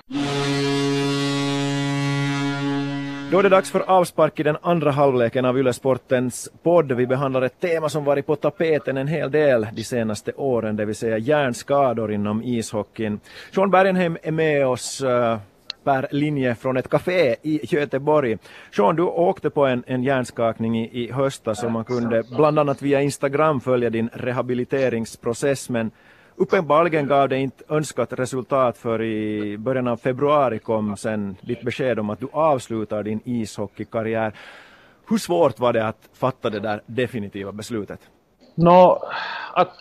[3.31, 6.91] Då är det dags för avspark i den andra halvleken av Ylesportens podd.
[6.91, 10.85] Vi behandlar ett tema som varit på tapeten en hel del de senaste åren, det
[10.85, 13.19] vill säga hjärnskador inom ishockeyn.
[13.55, 15.37] Sean Bergenheim är med oss eh,
[15.83, 18.37] per linje från ett café i Göteborg.
[18.75, 22.81] Sean, du åkte på en, en hjärnskakning i, i höstas och man kunde bland annat
[22.81, 25.91] via Instagram följa din rehabiliteringsprocess men
[26.35, 31.99] uppenbarligen gav det inte önskat resultat för i början av februari kom sen ditt besked
[31.99, 34.33] om att du avslutar din ishockeykarriär.
[35.09, 37.99] Hur svårt var det att fatta det där definitiva beslutet?
[38.55, 39.09] Nå,
[39.53, 39.73] att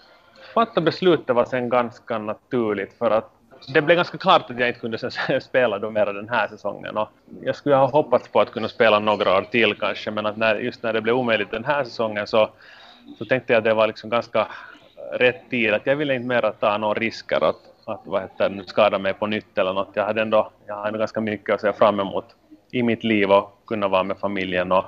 [0.55, 3.31] fatta beslutet var sen ganska naturligt för att
[3.69, 4.99] det blev ganska klart att jag inte kunde
[5.41, 7.09] spela då mera den här säsongen och
[7.43, 10.55] jag skulle ha hoppats på att kunna spela några år till kanske men att när,
[10.55, 12.51] just när det blev omöjligt den här säsongen så,
[13.19, 14.49] så tänkte jag att det var liksom ganska
[15.13, 18.65] rätt tid att jag ville inte mera ta några risker att, att vad heter nu
[18.65, 19.91] skada mig på nytt eller något.
[19.95, 22.25] Jag hade ändå, jag hade ganska mycket att se fram emot
[22.71, 24.85] i mitt liv och kunna vara med familjen och,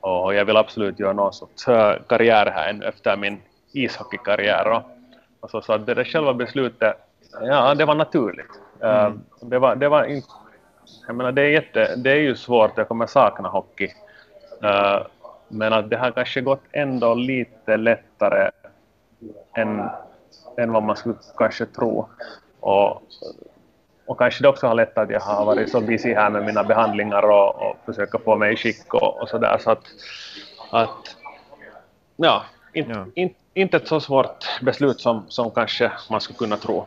[0.00, 3.40] och jag vill absolut göra någon sorts eh, karriär här ännu efter min
[3.72, 4.82] ishockeykarriär och,
[5.40, 8.50] och så, så det där själva beslutet Ja, det var naturligt.
[8.80, 9.12] Mm.
[9.12, 10.28] Uh, det var, det var inte...
[11.06, 13.88] Jag menar, det är, jätte, det är ju svårt, jag kommer sakna hockey.
[14.64, 15.06] Uh,
[15.48, 18.50] men att det har kanske gått ändå lite lättare
[19.54, 19.90] än,
[20.56, 22.08] än vad man skulle kanske tro.
[22.60, 23.02] Och,
[24.06, 26.64] och kanske det också har lett att jag har varit så busy här med mina
[26.64, 29.58] behandlingar och, och försöka få mig i skick och, och sådär.
[29.60, 29.84] Så att,
[30.70, 31.16] att
[32.16, 33.06] ja, inte, ja.
[33.14, 36.86] In, inte ett så svårt beslut som, som kanske man skulle kunna tro.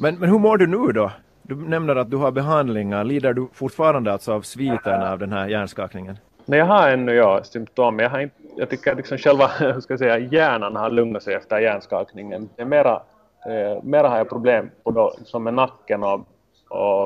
[0.00, 1.10] Men, men hur mår du nu då?
[1.42, 3.04] Du nämner att du har behandlingar.
[3.04, 6.18] Lider du fortfarande alltså av sviterna av den här hjärnskakningen?
[6.44, 7.98] Nej, jag har ännu ja, symptom.
[7.98, 11.34] Jag, har inte, jag tycker liksom själva hur ska jag säga, hjärnan har lugnat sig
[11.34, 12.48] efter hjärnskakningen.
[12.56, 13.02] Det är mera,
[13.46, 16.26] eh, mera har jag problem på då, som med nacken och,
[16.68, 17.04] och,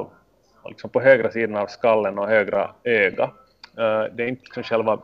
[0.63, 3.25] och liksom på högra sidan av skallen och högra öga.
[3.79, 4.99] Eh, det är inte liksom själva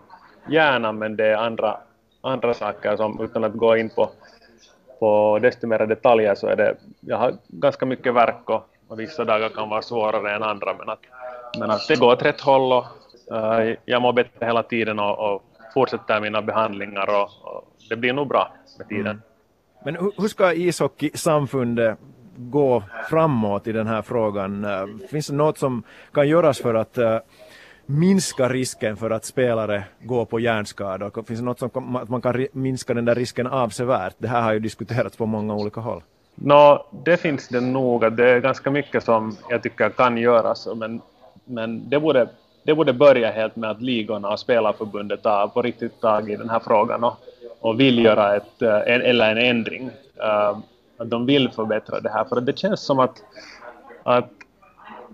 [0.48, 1.76] hjärnan men det är andra,
[2.20, 4.10] andra saker som utan att gå in på
[5.00, 9.24] på desto mer detaljer så är det, jag har ganska mycket verk och, och vissa
[9.24, 11.00] dagar kan vara svårare än andra men att,
[11.58, 12.84] men att det går åt rätt håll och
[13.32, 15.42] uh, jag mår bättre hela tiden och, och
[15.74, 19.06] fortsätter mina behandlingar och, och det blir nog bra med tiden.
[19.06, 19.20] Mm.
[19.84, 21.98] Men hur ska ishockeysamfundet
[22.36, 24.64] gå framåt i den här frågan?
[24.64, 25.82] Eh, finns det något som
[26.12, 27.18] kan göras för att uh,
[27.90, 31.22] minska risken för att spelare går på hjärnskador?
[31.26, 34.14] Finns det något som att man kan minska den där risken avsevärt?
[34.18, 36.02] Det här har ju diskuterats på många olika håll.
[36.34, 38.12] Nå, det finns det nog.
[38.12, 41.00] Det är ganska mycket som jag tycker kan göras, men,
[41.44, 42.28] men det, borde,
[42.62, 46.50] det borde börja helt med att ligorna och spelarförbundet tar på riktigt tag i den
[46.50, 47.16] här frågan och,
[47.60, 49.90] och vill göra ett, eh, en, eller en ändring.
[50.22, 50.58] Uh,
[50.96, 53.22] att de vill förbättra det här, för det känns som att,
[54.02, 54.30] att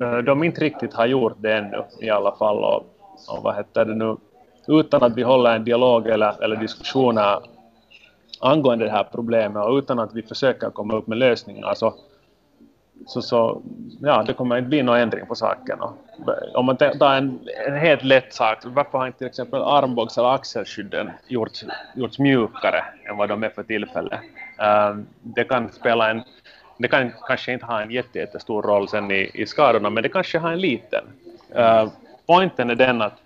[0.00, 2.64] Eh, de inte riktigt har gjort det ännu i alla fall.
[2.64, 2.86] Och,
[3.28, 4.16] och vad heter det nu?
[4.68, 7.40] Utan att vi håller en dialog eller, eller diskussioner
[8.40, 11.94] angående det här problemet och utan att vi försöker komma upp med lösningar så,
[13.06, 13.62] så, så
[14.00, 15.80] ja, det kommer inte bli någon ändring på saken.
[15.80, 15.92] Och
[16.28, 20.18] eh, om man tar en, en helt lätt sak, varför har inte till exempel armbågs
[20.18, 24.20] eller axelskydden gjorts, gjorts mjukare än vad de är för tillfället?
[24.60, 26.22] Uh, det kan spela en
[26.78, 30.38] det kan kanske inte ha en jättestor roll sen i, i skadorna, men det kanske
[30.38, 31.04] har en liten.
[31.56, 31.90] Uh,
[32.26, 33.20] poängen är den att,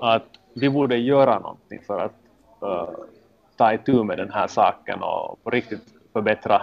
[0.00, 2.14] att vi borde göra någonting för att
[2.62, 2.90] uh,
[3.56, 6.62] ta itu med den här saken och på riktigt förbättra,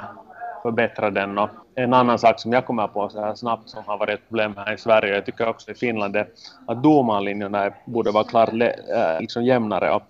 [0.63, 1.37] förbättra den.
[1.37, 4.29] Och en annan sak som jag kommer på så här snabbt som har varit ett
[4.29, 6.27] problem här i Sverige, jag tycker också i Finland, är
[6.65, 10.03] att domarlinjerna borde vara klart äh, eh, liksom jämnare och,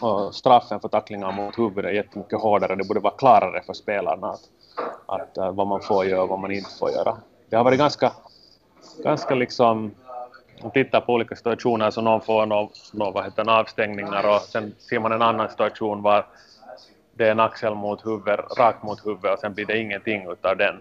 [0.00, 2.76] och straffen för tacklingar mot huvudet är jättemycket hårdare.
[2.76, 4.40] Det borde vara klarare för spelarna att,
[5.06, 7.16] att, eh, vad man får göra och vad man inte får göra.
[7.48, 8.12] Det har varit ganska,
[9.04, 9.94] ganska liksom
[10.62, 14.74] man tittar på olika situationer så någon får någon, någon vad heter, avstängningar och sen
[14.78, 16.26] ser man en annan situation var
[17.12, 20.56] det är en axel mot huvud, rakt mot huvudet och sen blir det ingenting utav
[20.56, 20.80] den.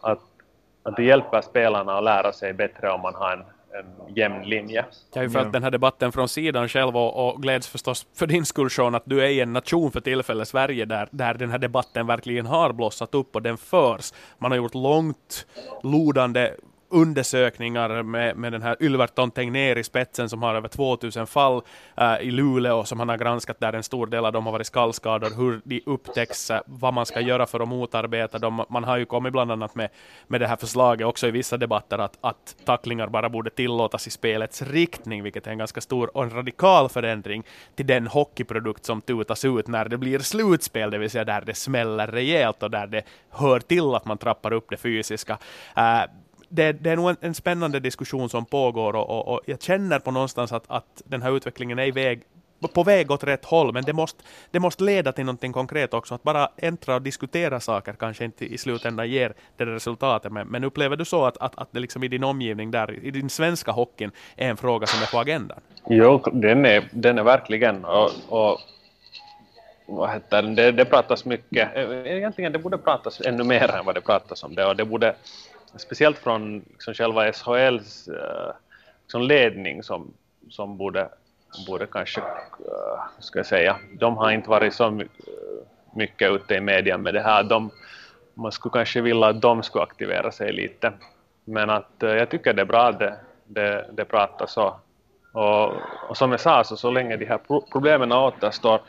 [0.00, 0.18] Att,
[0.82, 3.44] att det hjälper spelarna att lära sig bättre om man har en,
[3.78, 4.84] en jämn linje.
[5.12, 8.26] Jag har ju följt den här debatten från sidan själv och, och gläds förstås för
[8.26, 11.50] din skull Sean att du är i en nation för tillfället, Sverige, där, där den
[11.50, 14.12] här debatten verkligen har blossat upp och den förs.
[14.38, 15.46] Man har gjort långt
[15.82, 16.50] lodande
[16.88, 21.62] undersökningar med, med den här Ylverton Tegnér i spetsen som har över 2000 fall
[21.96, 24.66] äh, i Luleå som han har granskat där en stor del av dem har varit
[24.66, 28.64] skallskador, hur de upptäcks, äh, vad man ska göra för att motarbeta dem.
[28.68, 29.88] Man har ju kommit bland annat med,
[30.26, 34.10] med det här förslaget också i vissa debatter att, att tacklingar bara borde tillåtas i
[34.10, 37.42] spelets riktning, vilket är en ganska stor och en radikal förändring
[37.74, 41.54] till den hockeyprodukt som tutas ut när det blir slutspel, det vill säga där det
[41.54, 45.38] smäller rejält och där det hör till att man trappar upp det fysiska.
[45.76, 46.02] Äh,
[46.48, 49.98] det, det, är nog en, en, spännande diskussion som pågår och, och, och, jag känner
[49.98, 52.22] på någonstans att, att den här utvecklingen är väg,
[52.74, 56.14] på väg åt rätt håll, men det måste, det måste leda till någonting konkret också.
[56.14, 60.32] Att bara äntra och diskutera saker kanske inte i slutändan ger det resultatet.
[60.32, 63.10] Men, men upplever du så att, att, att det liksom i din omgivning, där, i
[63.10, 65.58] din svenska hockeyn, är en fråga som är på agendan?
[65.88, 67.84] Jo, den är, den är verkligen.
[67.84, 68.60] Och, och
[69.86, 71.76] vad heter det, det pratas mycket.
[71.76, 74.66] Eh, egentligen det borde pratas ännu mer än vad det pratas om det.
[74.66, 75.14] Och det borde
[75.78, 78.54] speciellt från liksom själva SHLs uh, eh,
[79.02, 80.14] liksom ledning som,
[80.50, 81.08] som borde,
[81.66, 85.06] borde kanske, uh, ska jag säga, de har inte varit så eh,
[85.94, 87.42] mycket ute i media med det här.
[87.42, 87.70] De,
[88.34, 90.92] man skulle kanske vilja att de skulle aktivera sig lite.
[91.44, 94.76] Men att uh, jag tycker det är bra att det, det, det pratas så.
[95.32, 95.72] Och,
[96.08, 97.40] och som jag sa, så, så länge de här
[97.72, 98.80] problemen återstår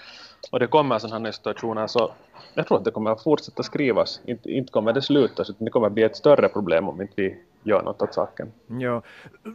[0.51, 2.15] och det kommer sådana här situationer så alltså,
[2.53, 4.21] jag tror att det kommer att fortsätta skrivas.
[4.25, 7.13] Inte, inte kommer det sluta, utan det kommer att bli ett större problem om inte
[7.15, 8.51] vi gör något åt saken.
[8.67, 9.01] Ja.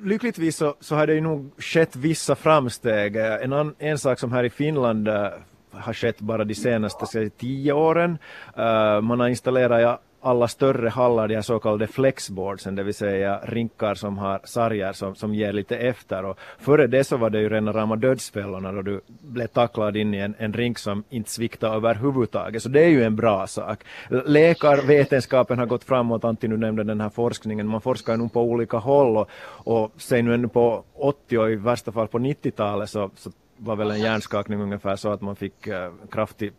[0.03, 3.17] Lyckligtvis så, så har det ju nog skett vissa framsteg.
[3.17, 5.29] En, an, en sak som här i Finland eh,
[5.71, 8.19] har skett bara de senaste tio åren.
[8.59, 12.95] Uh, man har installerat ja, alla större hallar, de här så kallade flexboardsen, det vill
[12.95, 16.25] säga rinkar som har sarger som, som ger lite efter.
[16.25, 20.15] Och före det så var det ju rena rama dödsfällorna då du blev tacklad in
[20.15, 22.63] i en, en rink som inte sviktade överhuvudtaget.
[22.63, 23.85] Så det är ju en bra sak.
[24.09, 28.77] Läkarvetenskapen har gått framåt, Antti nu nämnde den här forskningen, man forskar nu på olika
[28.77, 33.11] håll och, och säg nu ännu på 80 och i värsta fall på 90-talet så,
[33.17, 36.53] så var väl en hjärnskakning ungefär så att man fick äh, kraftig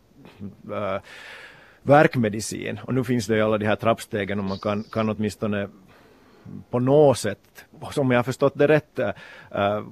[0.71, 1.02] äh,
[1.84, 2.80] verkmedicin.
[2.84, 5.69] Och nu finns det ju alla de här trappstegen och man kan, kan åtminstone
[6.69, 9.84] på något sätt, som jag har förstått det rätt, äh,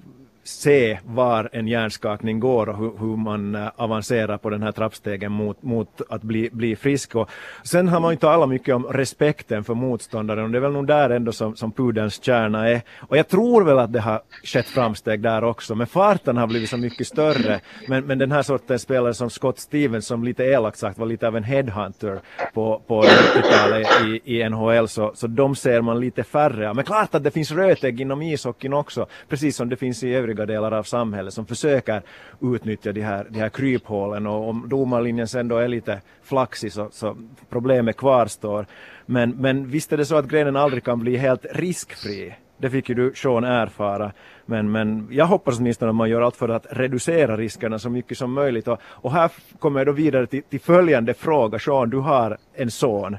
[0.44, 5.32] se var en hjärnskakning går och hur, hur, man eh, avancerar på den här trappstegen
[5.32, 7.16] mot, mot att bli, bli frisk.
[7.16, 7.30] Och
[7.64, 10.88] sen har man ju talat mycket om respekten för motståndaren och det är väl nog
[10.88, 12.82] där ändå som, som pudelns kärna är.
[13.00, 16.70] Och jag tror väl att det har skett framsteg där också, men farten har blivit
[16.70, 17.60] så mycket större.
[17.88, 21.28] Men, men den här sortens spelare som Scott Stevens som lite elakt sagt var lite
[21.28, 22.20] av en headhunter
[22.54, 27.16] på, på 90-talet i, i NHL så, så de ser man lite färre Men klart
[27.16, 30.72] att det finns rötägg inom ishockeyn också, precis som det finns i övriga övriga delar
[30.72, 32.02] av samhället som försöker
[32.42, 36.90] utnyttja de här, de här kryphålen och om domarlinjen sen då är lite flaxig så,
[36.92, 37.18] så
[37.50, 38.66] problemet kvarstår.
[39.06, 42.36] Men, men visst är det så att grenen aldrig kan bli helt riskfri.
[42.58, 44.12] Det fick ju du Sean erfara.
[44.46, 48.18] Men, men jag hoppas åtminstone att man gör allt för att reducera riskerna så mycket
[48.18, 48.68] som möjligt.
[48.68, 51.60] Och, och här kommer jag då vidare till, till följande fråga.
[51.60, 53.18] Sean, du har en son.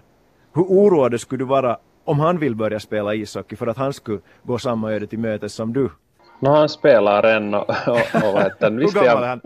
[0.54, 4.20] Hur oroad skulle du vara om han vill börja spela ishockey för att han skulle
[4.42, 5.88] gå samma öde till mötes som du?
[6.42, 9.40] No, han spelar än och, och, och vet, Hur gammal är han?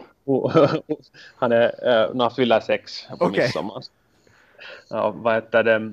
[1.36, 1.66] han är,
[2.11, 3.42] uh, han fyller sex på okay.
[3.42, 3.82] midsommar.
[4.90, 5.92] Ja, vad heter det?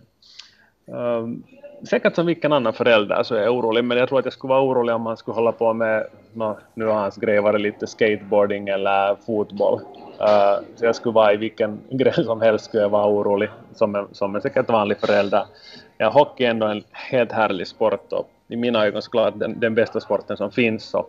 [0.86, 1.43] Um,
[1.89, 4.49] säkert som vilken annan förälder så är jag orolig, men jag tror att jag skulle
[4.49, 7.88] vara orolig om han skulle hålla på med, no, nu har hans grej varit lite
[7.88, 9.80] skateboarding eller fotboll.
[10.22, 13.95] Uh, så jag skulle vara i vilken grej som helst skulle jag vara orolig, som
[13.95, 15.45] en, som en säkert vanlig förälder.
[15.97, 19.76] Ja, hockey är ändå en helt härlig sport och i mina ögon såklart den, den
[19.76, 20.84] bästa sporten som finns.
[20.84, 20.99] Så,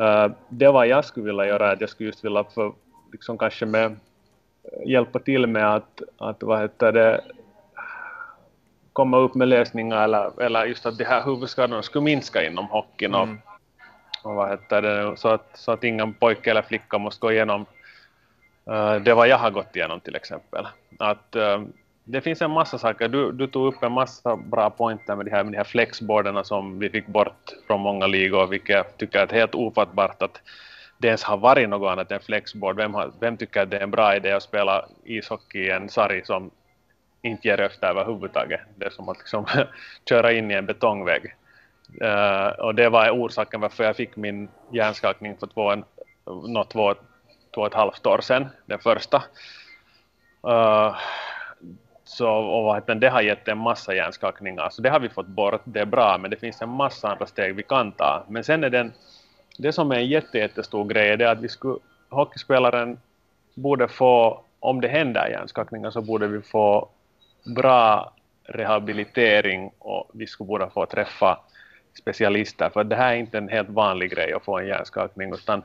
[0.00, 2.72] uh, det vad jag skulle vilja göra att jag skulle just vilja för,
[3.12, 3.96] liksom kanske med,
[4.86, 7.20] hjälpa till med att, att vad heter det,
[8.92, 13.14] komma upp med lösningar eller, eller just att de här huvudskadorna skulle minska inom hockeyn
[13.14, 13.38] och, mm.
[14.22, 17.66] och vad heter det, så att, så att ingen pojke eller flicka måste gå igenom
[18.70, 20.66] uh, det vad jag har gått igenom till exempel.
[20.98, 21.62] Att, uh,
[22.10, 25.30] det finns en massa saker, du, du tog upp en massa bra pointer med de
[25.30, 29.18] här, med de här flexboarderna som vi fick bort från många ligor, vilket jag tycker
[29.18, 30.40] är helt ofattbart att
[30.98, 32.76] det ens har varit något annat än flexboard.
[32.76, 35.88] Vem, har, vem tycker att det är en bra idé att spela ishockey i en
[35.88, 36.50] sarg som
[37.22, 38.60] inte ger efter överhuvudtaget.
[38.76, 39.46] Det är som att liksom
[40.08, 41.34] köra in i en betongvägg.
[42.02, 45.84] Uh, och det var orsaken varför jag fick min hjärnskakning för två, en,
[46.26, 46.94] no, två,
[47.54, 49.22] två och ett halvt år sedan, den första.
[50.46, 50.96] Uh,
[52.10, 55.80] så, och det har gett en massa hjärnskakningar, så det har vi fått bort, det
[55.80, 58.24] är bra, men det finns en massa andra steg vi kan ta.
[58.28, 58.92] Men sen är den,
[59.58, 63.00] det som är en jätte, jättestor grej, det är att vi skulle, hockeyspelaren
[63.54, 66.88] borde få, om det händer hjärnskakningar så borde vi få
[67.56, 68.12] bra
[68.44, 71.38] rehabilitering och vi skulle borde få träffa
[72.00, 75.62] specialister för det här är inte en helt vanlig grej att få en hjärnskakning utan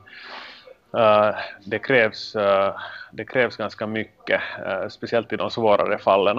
[0.96, 1.34] uh,
[1.64, 2.70] det, krävs, uh,
[3.12, 6.38] det krävs ganska mycket, uh, speciellt i de svårare fallen.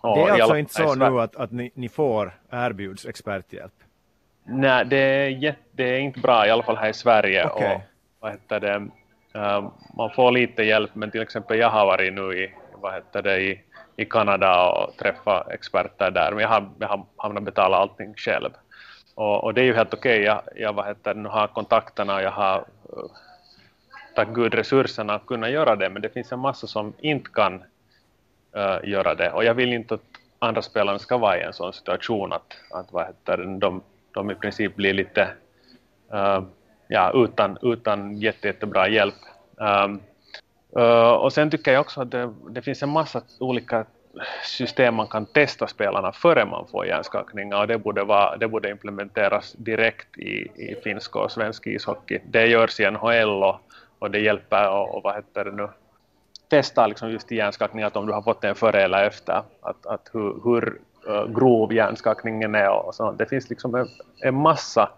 [0.00, 3.72] Och det är alltså inte så nu att, att ni, ni får erbjuds experthjälp?
[4.44, 7.46] Nej, det är, det är inte bra i alla fall här i Sverige.
[7.50, 7.74] Okay.
[7.74, 7.80] Och,
[8.20, 8.88] vad heter det,
[9.96, 13.40] man får lite hjälp men till exempel jag har varit nu i, vad heter det,
[13.40, 13.62] i
[13.98, 18.50] i Kanada och träffa experter där, men jag har, jag har hamnat betala allting själv.
[19.14, 20.24] Och, och det är ju helt okej, okay.
[20.24, 22.64] jag, jag vad heter, nu har kontakterna, jag har
[24.18, 27.54] tack gud resurserna att kunna göra det, men det finns en massa som inte kan
[28.56, 29.30] uh, göra det.
[29.30, 30.00] Och jag vill inte att
[30.38, 34.34] andra spelare ska vara i en sån situation att, att vad heter, de, de i
[34.34, 35.28] princip blir lite
[36.14, 36.42] uh,
[36.88, 39.14] ja, utan, utan jätte, jättebra hjälp.
[39.56, 40.00] Um,
[40.76, 43.84] Uh, och sen tycker jag också att det, det, finns en massa olika
[44.44, 48.70] system man kan testa spelarna före man får hjärnskakningar och det borde, vara, det borde
[48.70, 52.20] implementeras direkt i, i finsk och svensk ishockey.
[52.26, 53.60] Det görs i NHL och,
[53.98, 55.68] och det hjälper och, och vad heter det nu
[56.48, 60.10] testa liksom just hjärnskakning att om du har fått en före eller efter att, att
[60.12, 63.18] hur, hur eh, grov hjärnskakningen är och sånt.
[63.18, 63.86] Det finns liksom en,
[64.20, 64.90] en massa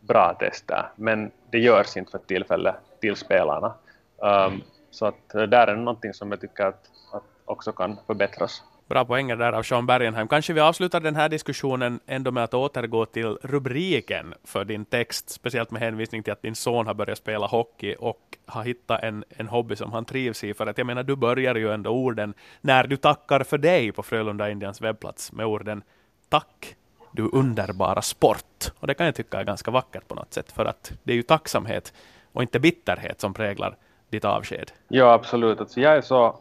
[0.00, 3.74] bra tester men det görs inte för tillfället till spelarna.
[4.16, 8.62] Um, så att eh, där är någonting som jag tycker att, att också kan förbättras.
[8.90, 10.28] Bra poänger där av Sean Bergenheim.
[10.28, 15.30] Kanske vi avslutar den här diskussionen ändå med att återgå till rubriken för din text,
[15.30, 19.24] speciellt med hänvisning till att din son har börjat spela hockey och har hittat en,
[19.28, 20.54] en hobby som han trivs i.
[20.54, 24.02] För att jag menar, du börjar ju ändå orden när du tackar för dig på
[24.02, 25.82] Frölunda Indians webbplats med orden
[26.28, 26.76] Tack
[27.12, 28.72] du underbara sport.
[28.78, 31.16] Och det kan jag tycka är ganska vackert på något sätt, för att det är
[31.16, 31.92] ju tacksamhet
[32.32, 33.76] och inte bitterhet som präglar
[34.08, 34.72] ditt avsked?
[34.88, 35.60] Ja, absolut.
[35.60, 36.38] Alltså, jag är så,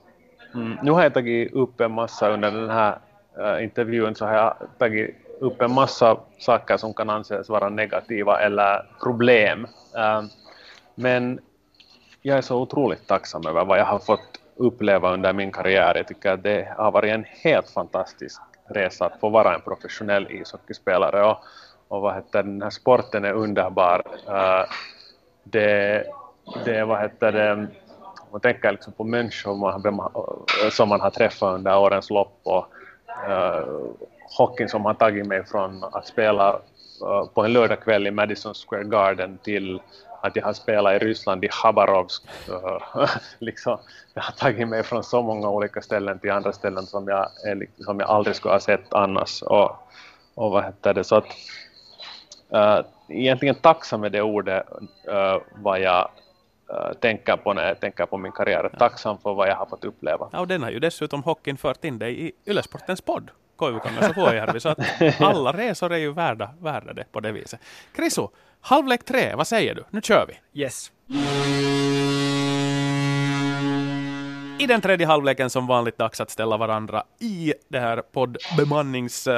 [0.54, 2.98] mm, nu har jag tagit upp en massa under den här
[3.40, 8.40] äh, intervjun så har jag tagit upp en massa saker som kan anses vara negativa
[8.42, 9.68] eller problem.
[9.96, 10.24] Äh,
[10.96, 11.40] men
[12.22, 15.96] jag är så otroligt tacksam över vad jag har fått uppleva under min karriär.
[15.96, 20.32] Jag tycker att det har varit en helt fantastisk resa att få vara en professionell
[20.32, 21.38] ishockeyspelare och,
[21.88, 24.04] och vad heter, den här sporten är underbar.
[24.28, 24.66] Uh,
[25.44, 26.04] det,
[26.66, 27.68] det vad heter det,
[28.32, 30.12] man tänker liksom på människor man,
[30.72, 32.66] som man har träffat under årens lopp och
[33.30, 33.92] uh,
[34.38, 36.54] hockeyn som har tagit mig från att spela
[37.04, 39.82] uh, på en lördagkväll i Madison Square Garden till
[40.22, 42.24] att jag har spelat i Ryssland i Habarovsk.
[42.50, 43.06] Uh,
[43.40, 43.78] liksom,
[44.14, 47.28] det har tagit mig från så många olika ställen till andra ställen som jag,
[47.78, 49.42] som jag aldrig skulle ha sett annars.
[49.42, 49.72] Och,
[50.36, 51.26] och vad heter det, så att
[52.54, 54.64] uh, egentligen tacksam med det ordet
[55.10, 56.10] uh, vad jag
[56.74, 58.70] uh, tänker på när jag tänker på min karriär.
[58.80, 60.30] Tacksam för vad jag har fått uppleva.
[60.32, 63.32] Ja, och den har ju dessutom hockeyn fört in dig i Ylesportens podd.
[63.56, 64.80] Koivukangas och Vuojärvi, så att
[65.20, 67.60] alla resor är ju värda, värda det på det viset.
[67.96, 68.28] Krisu,
[68.62, 69.84] halvlek tre, vad säger du?
[69.90, 70.62] Nu kör vi!
[70.62, 70.92] Yes.
[74.60, 79.34] I den tredje halvleken som vanligt dags att ställa varandra i det här poddbemannings uh,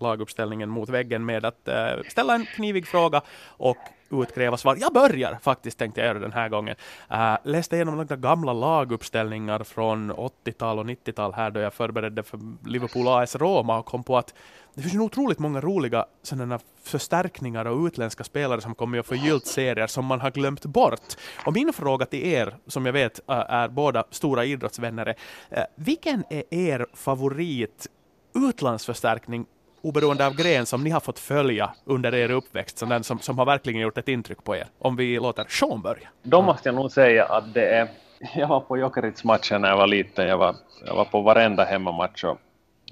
[0.00, 3.78] laguppställningen mot väggen med att uh, ställa en knivig fråga och
[4.12, 4.76] utkräva svar.
[4.80, 6.76] Jag börjar faktiskt, tänkte jag göra den här gången.
[7.12, 12.40] Uh, läste igenom några gamla laguppställningar från 80-tal och 90-tal här då jag förberedde för
[12.66, 14.34] Liverpool AS Roma och kom på att
[14.74, 19.46] det finns ju otroligt många roliga sådana förstärkningar och utländska spelare som kommer att förgyllt
[19.46, 21.16] serier som man har glömt bort.
[21.46, 25.14] Och min fråga till er, som jag vet äh, är båda stora idrottsvänner,
[25.50, 27.88] äh, vilken är er favorit
[28.34, 29.46] utlandsförstärkning
[29.82, 33.38] oberoende av gren som ni har fått följa under er uppväxt, som, den som, som
[33.38, 34.66] har verkligen gjort ett intryck på er?
[34.78, 36.08] Om vi låter Sean börja.
[36.22, 37.88] Då måste jag nog säga att det är...
[38.34, 40.28] Jag var på Jokerits-matchen när jag var liten.
[40.28, 40.56] Jag var,
[40.86, 42.38] jag var på varenda hemmamatch och,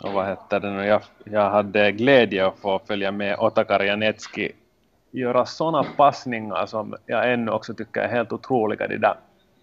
[0.03, 0.87] och vad hette det nu?
[0.87, 4.53] Jag, jag hade glädje att få följa med Otakar Janetski
[5.11, 8.89] göra sådana passningar som jag ännu också tycker är helt otroliga.
[8.89, 9.15] De där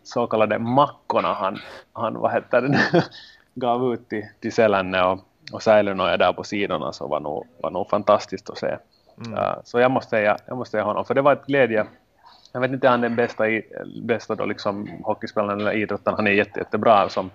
[0.04, 1.60] så kallade mackorna han,
[1.94, 3.04] han vad heter det,
[3.56, 5.20] gav ut till, till Selänne och
[5.52, 8.78] och Säilynä där på sidorna så var nog, var nog fantastiskt att se.
[9.26, 9.34] Mm.
[9.34, 11.86] Uh, så jag måste, säga, jag måste säga honom, för det var ett glädje.
[12.52, 13.44] Jag vet inte, han är den bästa,
[14.02, 17.32] bästa då liksom hockeyspelaren eller idrottaren, han är jätte, jättebra som,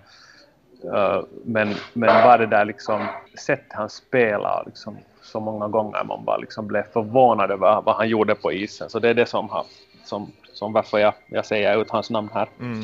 [0.85, 3.07] uh, men, men bara det där liksom,
[3.45, 8.09] sättet han spelar liksom, så många gånger man bara liksom blev förvånad över vad han
[8.09, 8.89] gjorde på isen.
[8.89, 9.65] Så det är det som, har,
[10.03, 12.49] som, som varför jag, jag säger ut hans namn här.
[12.59, 12.81] Mm.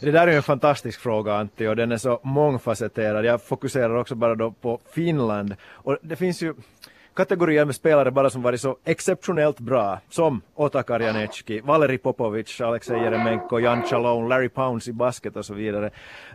[0.00, 3.24] Det där är en fantastisk fråga Antti och den är så mångfacetterad.
[3.24, 6.54] Jag fokuserar också bara då på Finland och det finns ju
[7.14, 13.02] kategorier med spelare bara som varit så exceptionellt bra som Otakar Janecki, Valeri Popovic, Alexej
[13.02, 15.90] Jeremenko, Jan Chalone, Larry Pounds i basket och så vidare.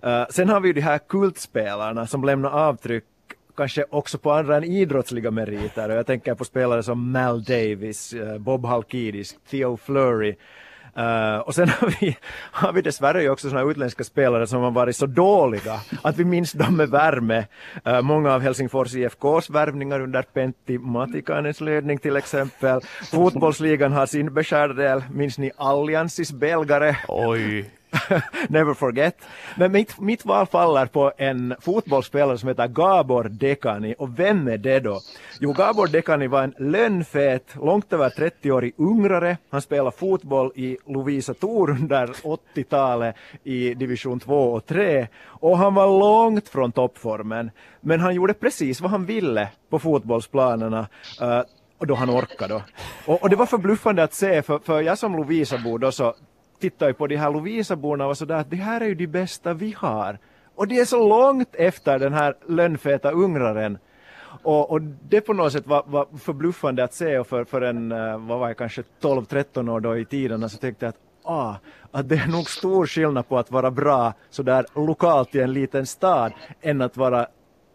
[0.05, 3.03] Uh, sen har vi ju de här kultspelarna som lämnar avtryck
[3.57, 5.89] kanske också på andra än idrottsliga meriter.
[5.89, 10.35] Jag tänker på spelare som Mal Davis, eh, Bob Halkidis, Theo Fleury,
[10.99, 12.17] Uh, och sen har vi,
[12.51, 16.25] har vi dessvärre ju också sådana utländska spelare som har varit så dåliga att vi
[16.25, 17.45] minns dem med värme.
[17.87, 22.81] Uh, många av Helsingfors IFKs värvningar under Pentti Matikanens ledning till exempel.
[23.11, 25.03] Fotbollsligan har sin beskärda del.
[25.11, 26.97] Minns ni Alliansis belgare?
[27.07, 27.78] Oj.
[28.49, 29.17] Never forget.
[29.57, 33.95] Men mitt, mitt val faller på en fotbollsspelare som heter Gabor Dekani.
[33.97, 34.99] Och vem är det då?
[35.39, 39.37] Jo, Gabor Dekani var en lönnfet, långt över 30-årig ungrare.
[39.49, 45.07] Han spelade fotboll i Lovisa Tor under 80-talet i division 2 och 3.
[45.25, 47.51] Och han var långt från toppformen.
[47.81, 50.87] Men han gjorde precis vad han ville på fotbollsplanerna.
[51.21, 51.41] Uh,
[51.77, 52.63] och då han orkade.
[53.05, 56.13] Och, och, det var förbluffande att se, för, för jag som Lovisa-bo då så
[56.59, 59.53] tittar ju på de här Lovisaborna och sådär att det här är ju de bästa
[59.53, 60.17] vi har.
[60.55, 63.77] Och det är så långt efter den här lönnfeta ungraren.
[64.43, 67.91] Och, och det på något sätt var, var förbluffande att se och för, för en,
[67.91, 71.55] eh, vad var jag, kanske 12-13 år då i tiden så tänkte jag att ah,
[71.91, 75.85] att det är nog stor skillnad på att vara bra sådär lokalt i en liten
[75.85, 77.27] stad än att vara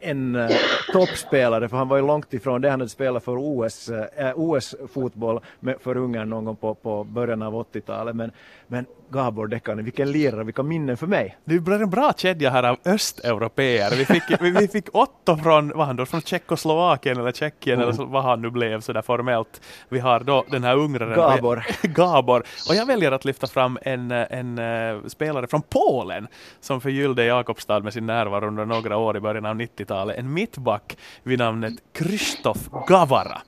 [0.04, 0.50] en uh,
[0.92, 2.70] toppspelare, för han var ju långt ifrån det.
[2.70, 7.04] Han hade spelat för OS, uh, eh, OS-fotboll eh, för Ungern någon gång på, på
[7.04, 8.16] början av 80-talet.
[8.16, 8.30] Men,
[8.66, 11.36] men Gabor Dekani, vilken lirare, vilka minnen för mig.
[11.44, 13.90] Det blir en bra kedja här av östeuropeer.
[13.96, 17.88] Vi fick, vi, vi fick Otto från, vad han då, från Tjeckoslovakien eller Tjeckien mm.
[17.88, 19.60] eller vad han nu blev sådär formellt.
[19.88, 21.16] Vi har då den här ungraren.
[21.16, 21.64] Gabor.
[21.82, 22.44] Gabor.
[22.68, 26.26] Och jag väljer att lyfta fram en, en uh, spelare från Polen
[26.60, 30.18] som förgyllde Jakobstad med sin närvaro under några år i början av 90-talet.
[30.18, 33.40] En mittback vid namnet Krzysztof Gavara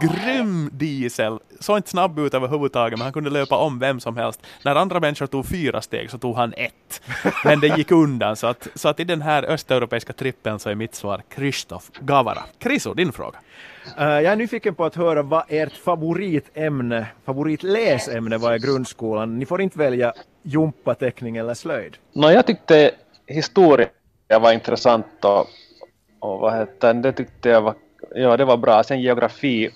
[0.00, 1.38] grym diesel.
[1.60, 4.46] Såg inte snabb ut överhuvudtaget men han kunde löpa om vem som helst.
[4.64, 7.02] När andra människor tog fyra steg så tog han ett.
[7.44, 10.74] Men det gick undan så att, så att i den här östeuropeiska trippen så är
[10.74, 12.42] mitt svar Kristoff Gavara.
[12.58, 13.38] Kriso, din fråga.
[13.98, 19.38] Uh, jag är nyfiken på att höra vad ert favoritämne, favoritläsämne var i grundskolan.
[19.38, 20.12] Ni får inte välja
[20.42, 21.96] jumpateckning eller slöjd.
[22.12, 22.90] No, jag tyckte
[23.26, 23.88] historia
[24.40, 25.46] var intressant och,
[26.20, 27.74] och vad heter det tyckte jag var
[28.14, 28.82] ja, det var bra.
[28.82, 29.70] Sen geografi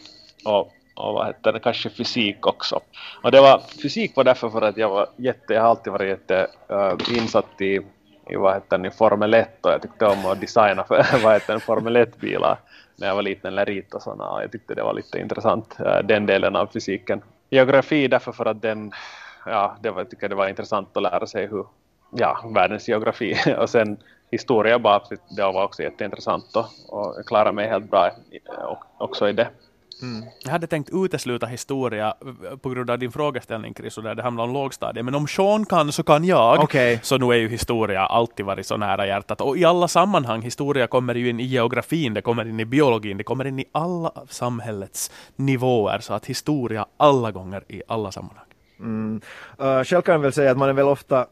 [0.45, 2.81] och, och vad heter det, kanske fysik också.
[3.23, 6.09] Och det var, fysik var därför för att jag var jätte, jag har alltid varit
[6.09, 7.81] jätte uh, insatt i,
[8.31, 11.55] i vad heter det, Formel 1 och jag tyckte om att designa för vad heter
[11.55, 12.59] det, Formel 1-bilar
[12.97, 15.99] när jag var liten eller rita sådana och jag tyckte det var lite intressant, uh,
[16.05, 17.23] den delen av fysiken.
[17.51, 18.93] Geografi därför för att den,
[19.47, 21.67] ja, det var, jag tycker det var intressant att lära sig hur,
[22.11, 23.99] ja, världens geografi och sen
[24.31, 25.03] historia bara,
[25.37, 28.11] det var också jätteintressant och, och jag klarade mig helt bra
[28.99, 29.49] också i det.
[30.03, 30.25] Mm.
[30.45, 32.15] Jag hade tänkt utesluta historia
[32.63, 35.05] på grund av din frågeställning Chris, där det handlar om lågstadiet.
[35.05, 36.65] Men om Sean kan så kan jag.
[36.65, 36.99] Okay.
[37.03, 39.41] Så nu är ju historia alltid varit så nära hjärtat.
[39.41, 43.17] Och i alla sammanhang, historia kommer ju in i geografin, det kommer in i biologin,
[43.17, 45.99] det kommer in i alla samhällets nivåer.
[45.99, 48.47] Så att historia alla gånger i alla sammanhang.
[48.79, 49.21] Mm.
[49.61, 51.27] Uh, själv kan jag väl säga att man är väl ofta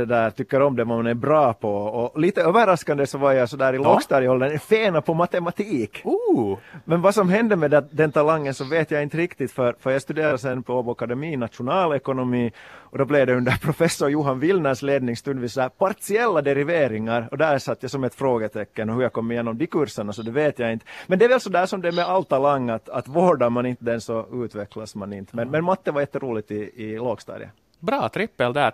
[0.00, 1.70] det där, tycker om det man är bra på.
[1.74, 3.82] Och lite överraskande så var jag sådär i ja.
[3.82, 6.02] lågstadieåldern fena på matematik.
[6.04, 6.58] Uh.
[6.84, 10.02] Men vad som hände med den talangen så vet jag inte riktigt för, för jag
[10.02, 12.52] studerade sen på Åbo Akademi nationalekonomi
[12.96, 17.82] och då blev det under professor Johan Willners ledning stundvis partiella deriveringar och där satt
[17.82, 20.72] jag som ett frågetecken och hur jag kom igenom de kurserna så det vet jag
[20.72, 20.86] inte.
[21.06, 23.50] Men det är väl så där som det är med all talang att, att vårdar
[23.50, 25.36] man inte den så utvecklas man inte.
[25.36, 27.50] Men, men matte var jätteroligt i, i lågstadiet.
[27.80, 28.72] Bra trippel där.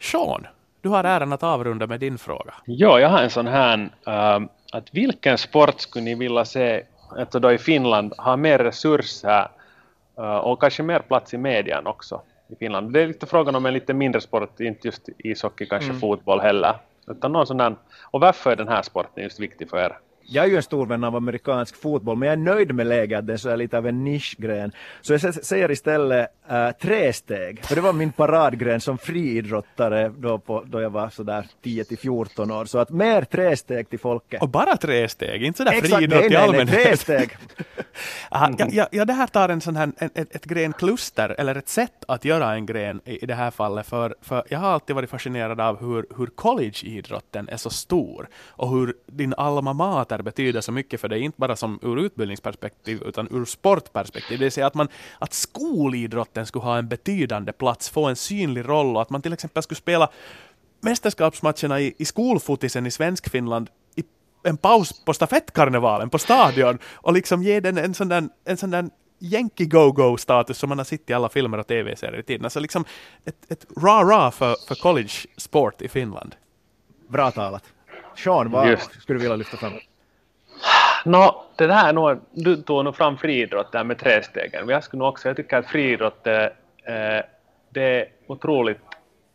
[0.00, 0.46] Sean,
[0.82, 2.54] du har äran att avrunda med din fråga.
[2.64, 3.78] Ja, jag har en sån här,
[4.08, 6.84] uh, att vilken sport skulle ni vilja se,
[7.18, 9.48] alltså då i Finland, ha mer resurser
[10.18, 12.92] uh, och kanske mer plats i median också i Finland.
[12.92, 16.00] Det är lite frågan om en lite mindre sport, inte just ishockey, kanske mm.
[16.00, 16.74] fotboll heller.
[17.06, 19.98] Utan någon sån där, och varför är den här sporten just viktig för er?
[20.26, 23.18] Jag är ju en stor vän av amerikansk fotboll, men jag är nöjd med läget
[23.18, 24.72] att det är så lite av en nischgren.
[25.00, 30.64] Så jag säger istället äh, trästeg, för det var min paradgren som friidrottare då, på,
[30.66, 32.64] då jag var sådär 10 till 14 år.
[32.64, 34.42] Så att mer trästeg till folket.
[34.42, 36.74] Och bara trästeg, inte sådär friidrott i allmänhet?
[36.74, 37.36] Nej, trästeg.
[38.30, 41.68] Aha, ja, ja, ja, det här tar en sån här, ett, ett grenkluster, eller ett
[41.68, 44.96] sätt att göra en gren i, i det här fallet, för, för jag har alltid
[44.96, 50.60] varit fascinerad av hur, hur collegeidrotten är så stor och hur din alma mater betyder
[50.60, 54.38] så mycket för dig, inte bara som ur utbildningsperspektiv utan ur sportperspektiv.
[54.38, 54.88] Det vill säga att, man,
[55.18, 59.32] att skolidrotten skulle ha en betydande plats, få en synlig roll och att man till
[59.32, 60.10] exempel skulle spela
[60.80, 64.02] mästerskapsmatcherna i, i skolfotisen i Svenskfinland i
[64.44, 68.70] en paus på stafettkarnevalen på stadion och liksom ge den en sån där, en sån
[68.70, 68.90] där
[69.22, 72.44] Yankee Go-Go-status som man har sett i alla filmer och tv-serier i tiden.
[72.44, 72.84] Alltså liksom
[73.24, 76.34] ett, ett ra-ra för, för college sport i Finland.
[77.08, 77.64] Bra talat.
[78.16, 79.02] Sean, vad Just.
[79.02, 79.72] skulle du vilja lyfta fram?
[81.04, 84.68] No, det där är nog, du tog nog fram friidrott där med trestegen.
[84.68, 86.44] Jag skulle nog också, jag tycker att friidrott eh,
[86.84, 87.22] eh
[87.70, 88.78] det är otroligt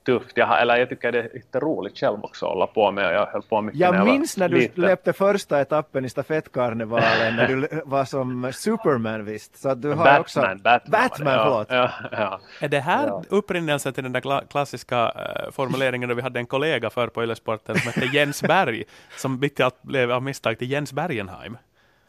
[0.08, 0.38] tufft.
[0.38, 3.14] Jag, eller jag tycker det är lite roligt själv också att hålla på med.
[3.14, 4.84] Jag höll på mycket Jag när minns när du liten.
[4.84, 9.62] löpte första etappen i stafettkarnevalen när du var som Superman visst.
[9.62, 10.40] Så du har Batman, också...
[10.40, 11.68] Batman, Batman ja, förlåt.
[11.70, 12.40] Ja, ja.
[12.60, 13.24] Är det här ja.
[13.30, 17.76] upprinnelsen till den där klassiska uh, formuleringen då vi hade en kollega för på Yllesporten
[17.76, 18.84] som hette Jens Berg
[19.18, 21.58] som mitt i allt blev av misstag till Jens Bergenheim?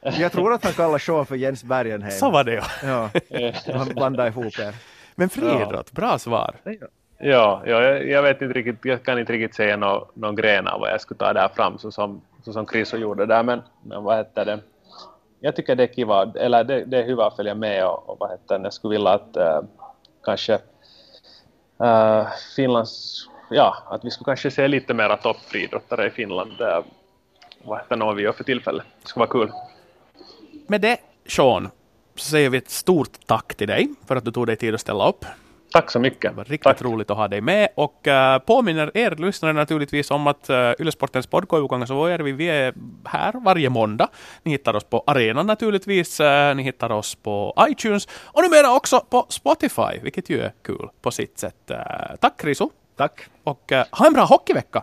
[0.01, 2.13] Jag tror att han kallar Sean för Jens Bergenheim.
[2.13, 3.11] Så var det ja.
[3.31, 3.53] ja.
[3.75, 4.75] Han blandade ihop er.
[5.15, 6.55] Men friidrott, bra svar.
[7.19, 10.81] Ja, ja jag, vet inte riktigt, jag kan inte riktigt säga någon, någon gren av
[10.81, 14.05] vad jag skulle ta där fram så som, så som Chris gjorde där, men, men
[14.05, 14.61] vad heter det?
[15.41, 18.17] Jag tycker det är kiva, eller det, det är hyvä att följa med och, och
[18.21, 19.61] vad heter det, jag skulle vilja att äh,
[20.25, 20.59] kanske
[21.81, 26.85] äh, Finlands, ja, att vi skulle kanske se lite mera toppfriidrottare i Finland, äh,
[27.65, 28.83] vad heter det, vi gör för tillfälle.
[29.03, 29.53] Det skulle vara kul.
[30.67, 31.71] Med det, Sean,
[32.15, 34.81] så säger vi ett stort tack till dig för att du tog dig tid att
[34.81, 35.25] ställa upp.
[35.73, 36.31] Tack så mycket.
[36.31, 36.83] Det var riktigt Tack.
[36.83, 41.27] roligt att ha dig med och uh, påminner er lyssnare naturligtvis om att uh, Yle-sportens
[41.27, 41.49] podd
[41.89, 44.09] så är vi, vi är här varje måndag.
[44.43, 49.01] Ni hittar oss på arenan naturligtvis, uh, ni hittar oss på iTunes och numera också
[49.11, 51.71] på Spotify, vilket ju är kul på sitt sätt.
[52.21, 52.71] Tack Riso.
[52.97, 53.21] Tack.
[53.45, 54.83] Och ha en bra hockeyvecka.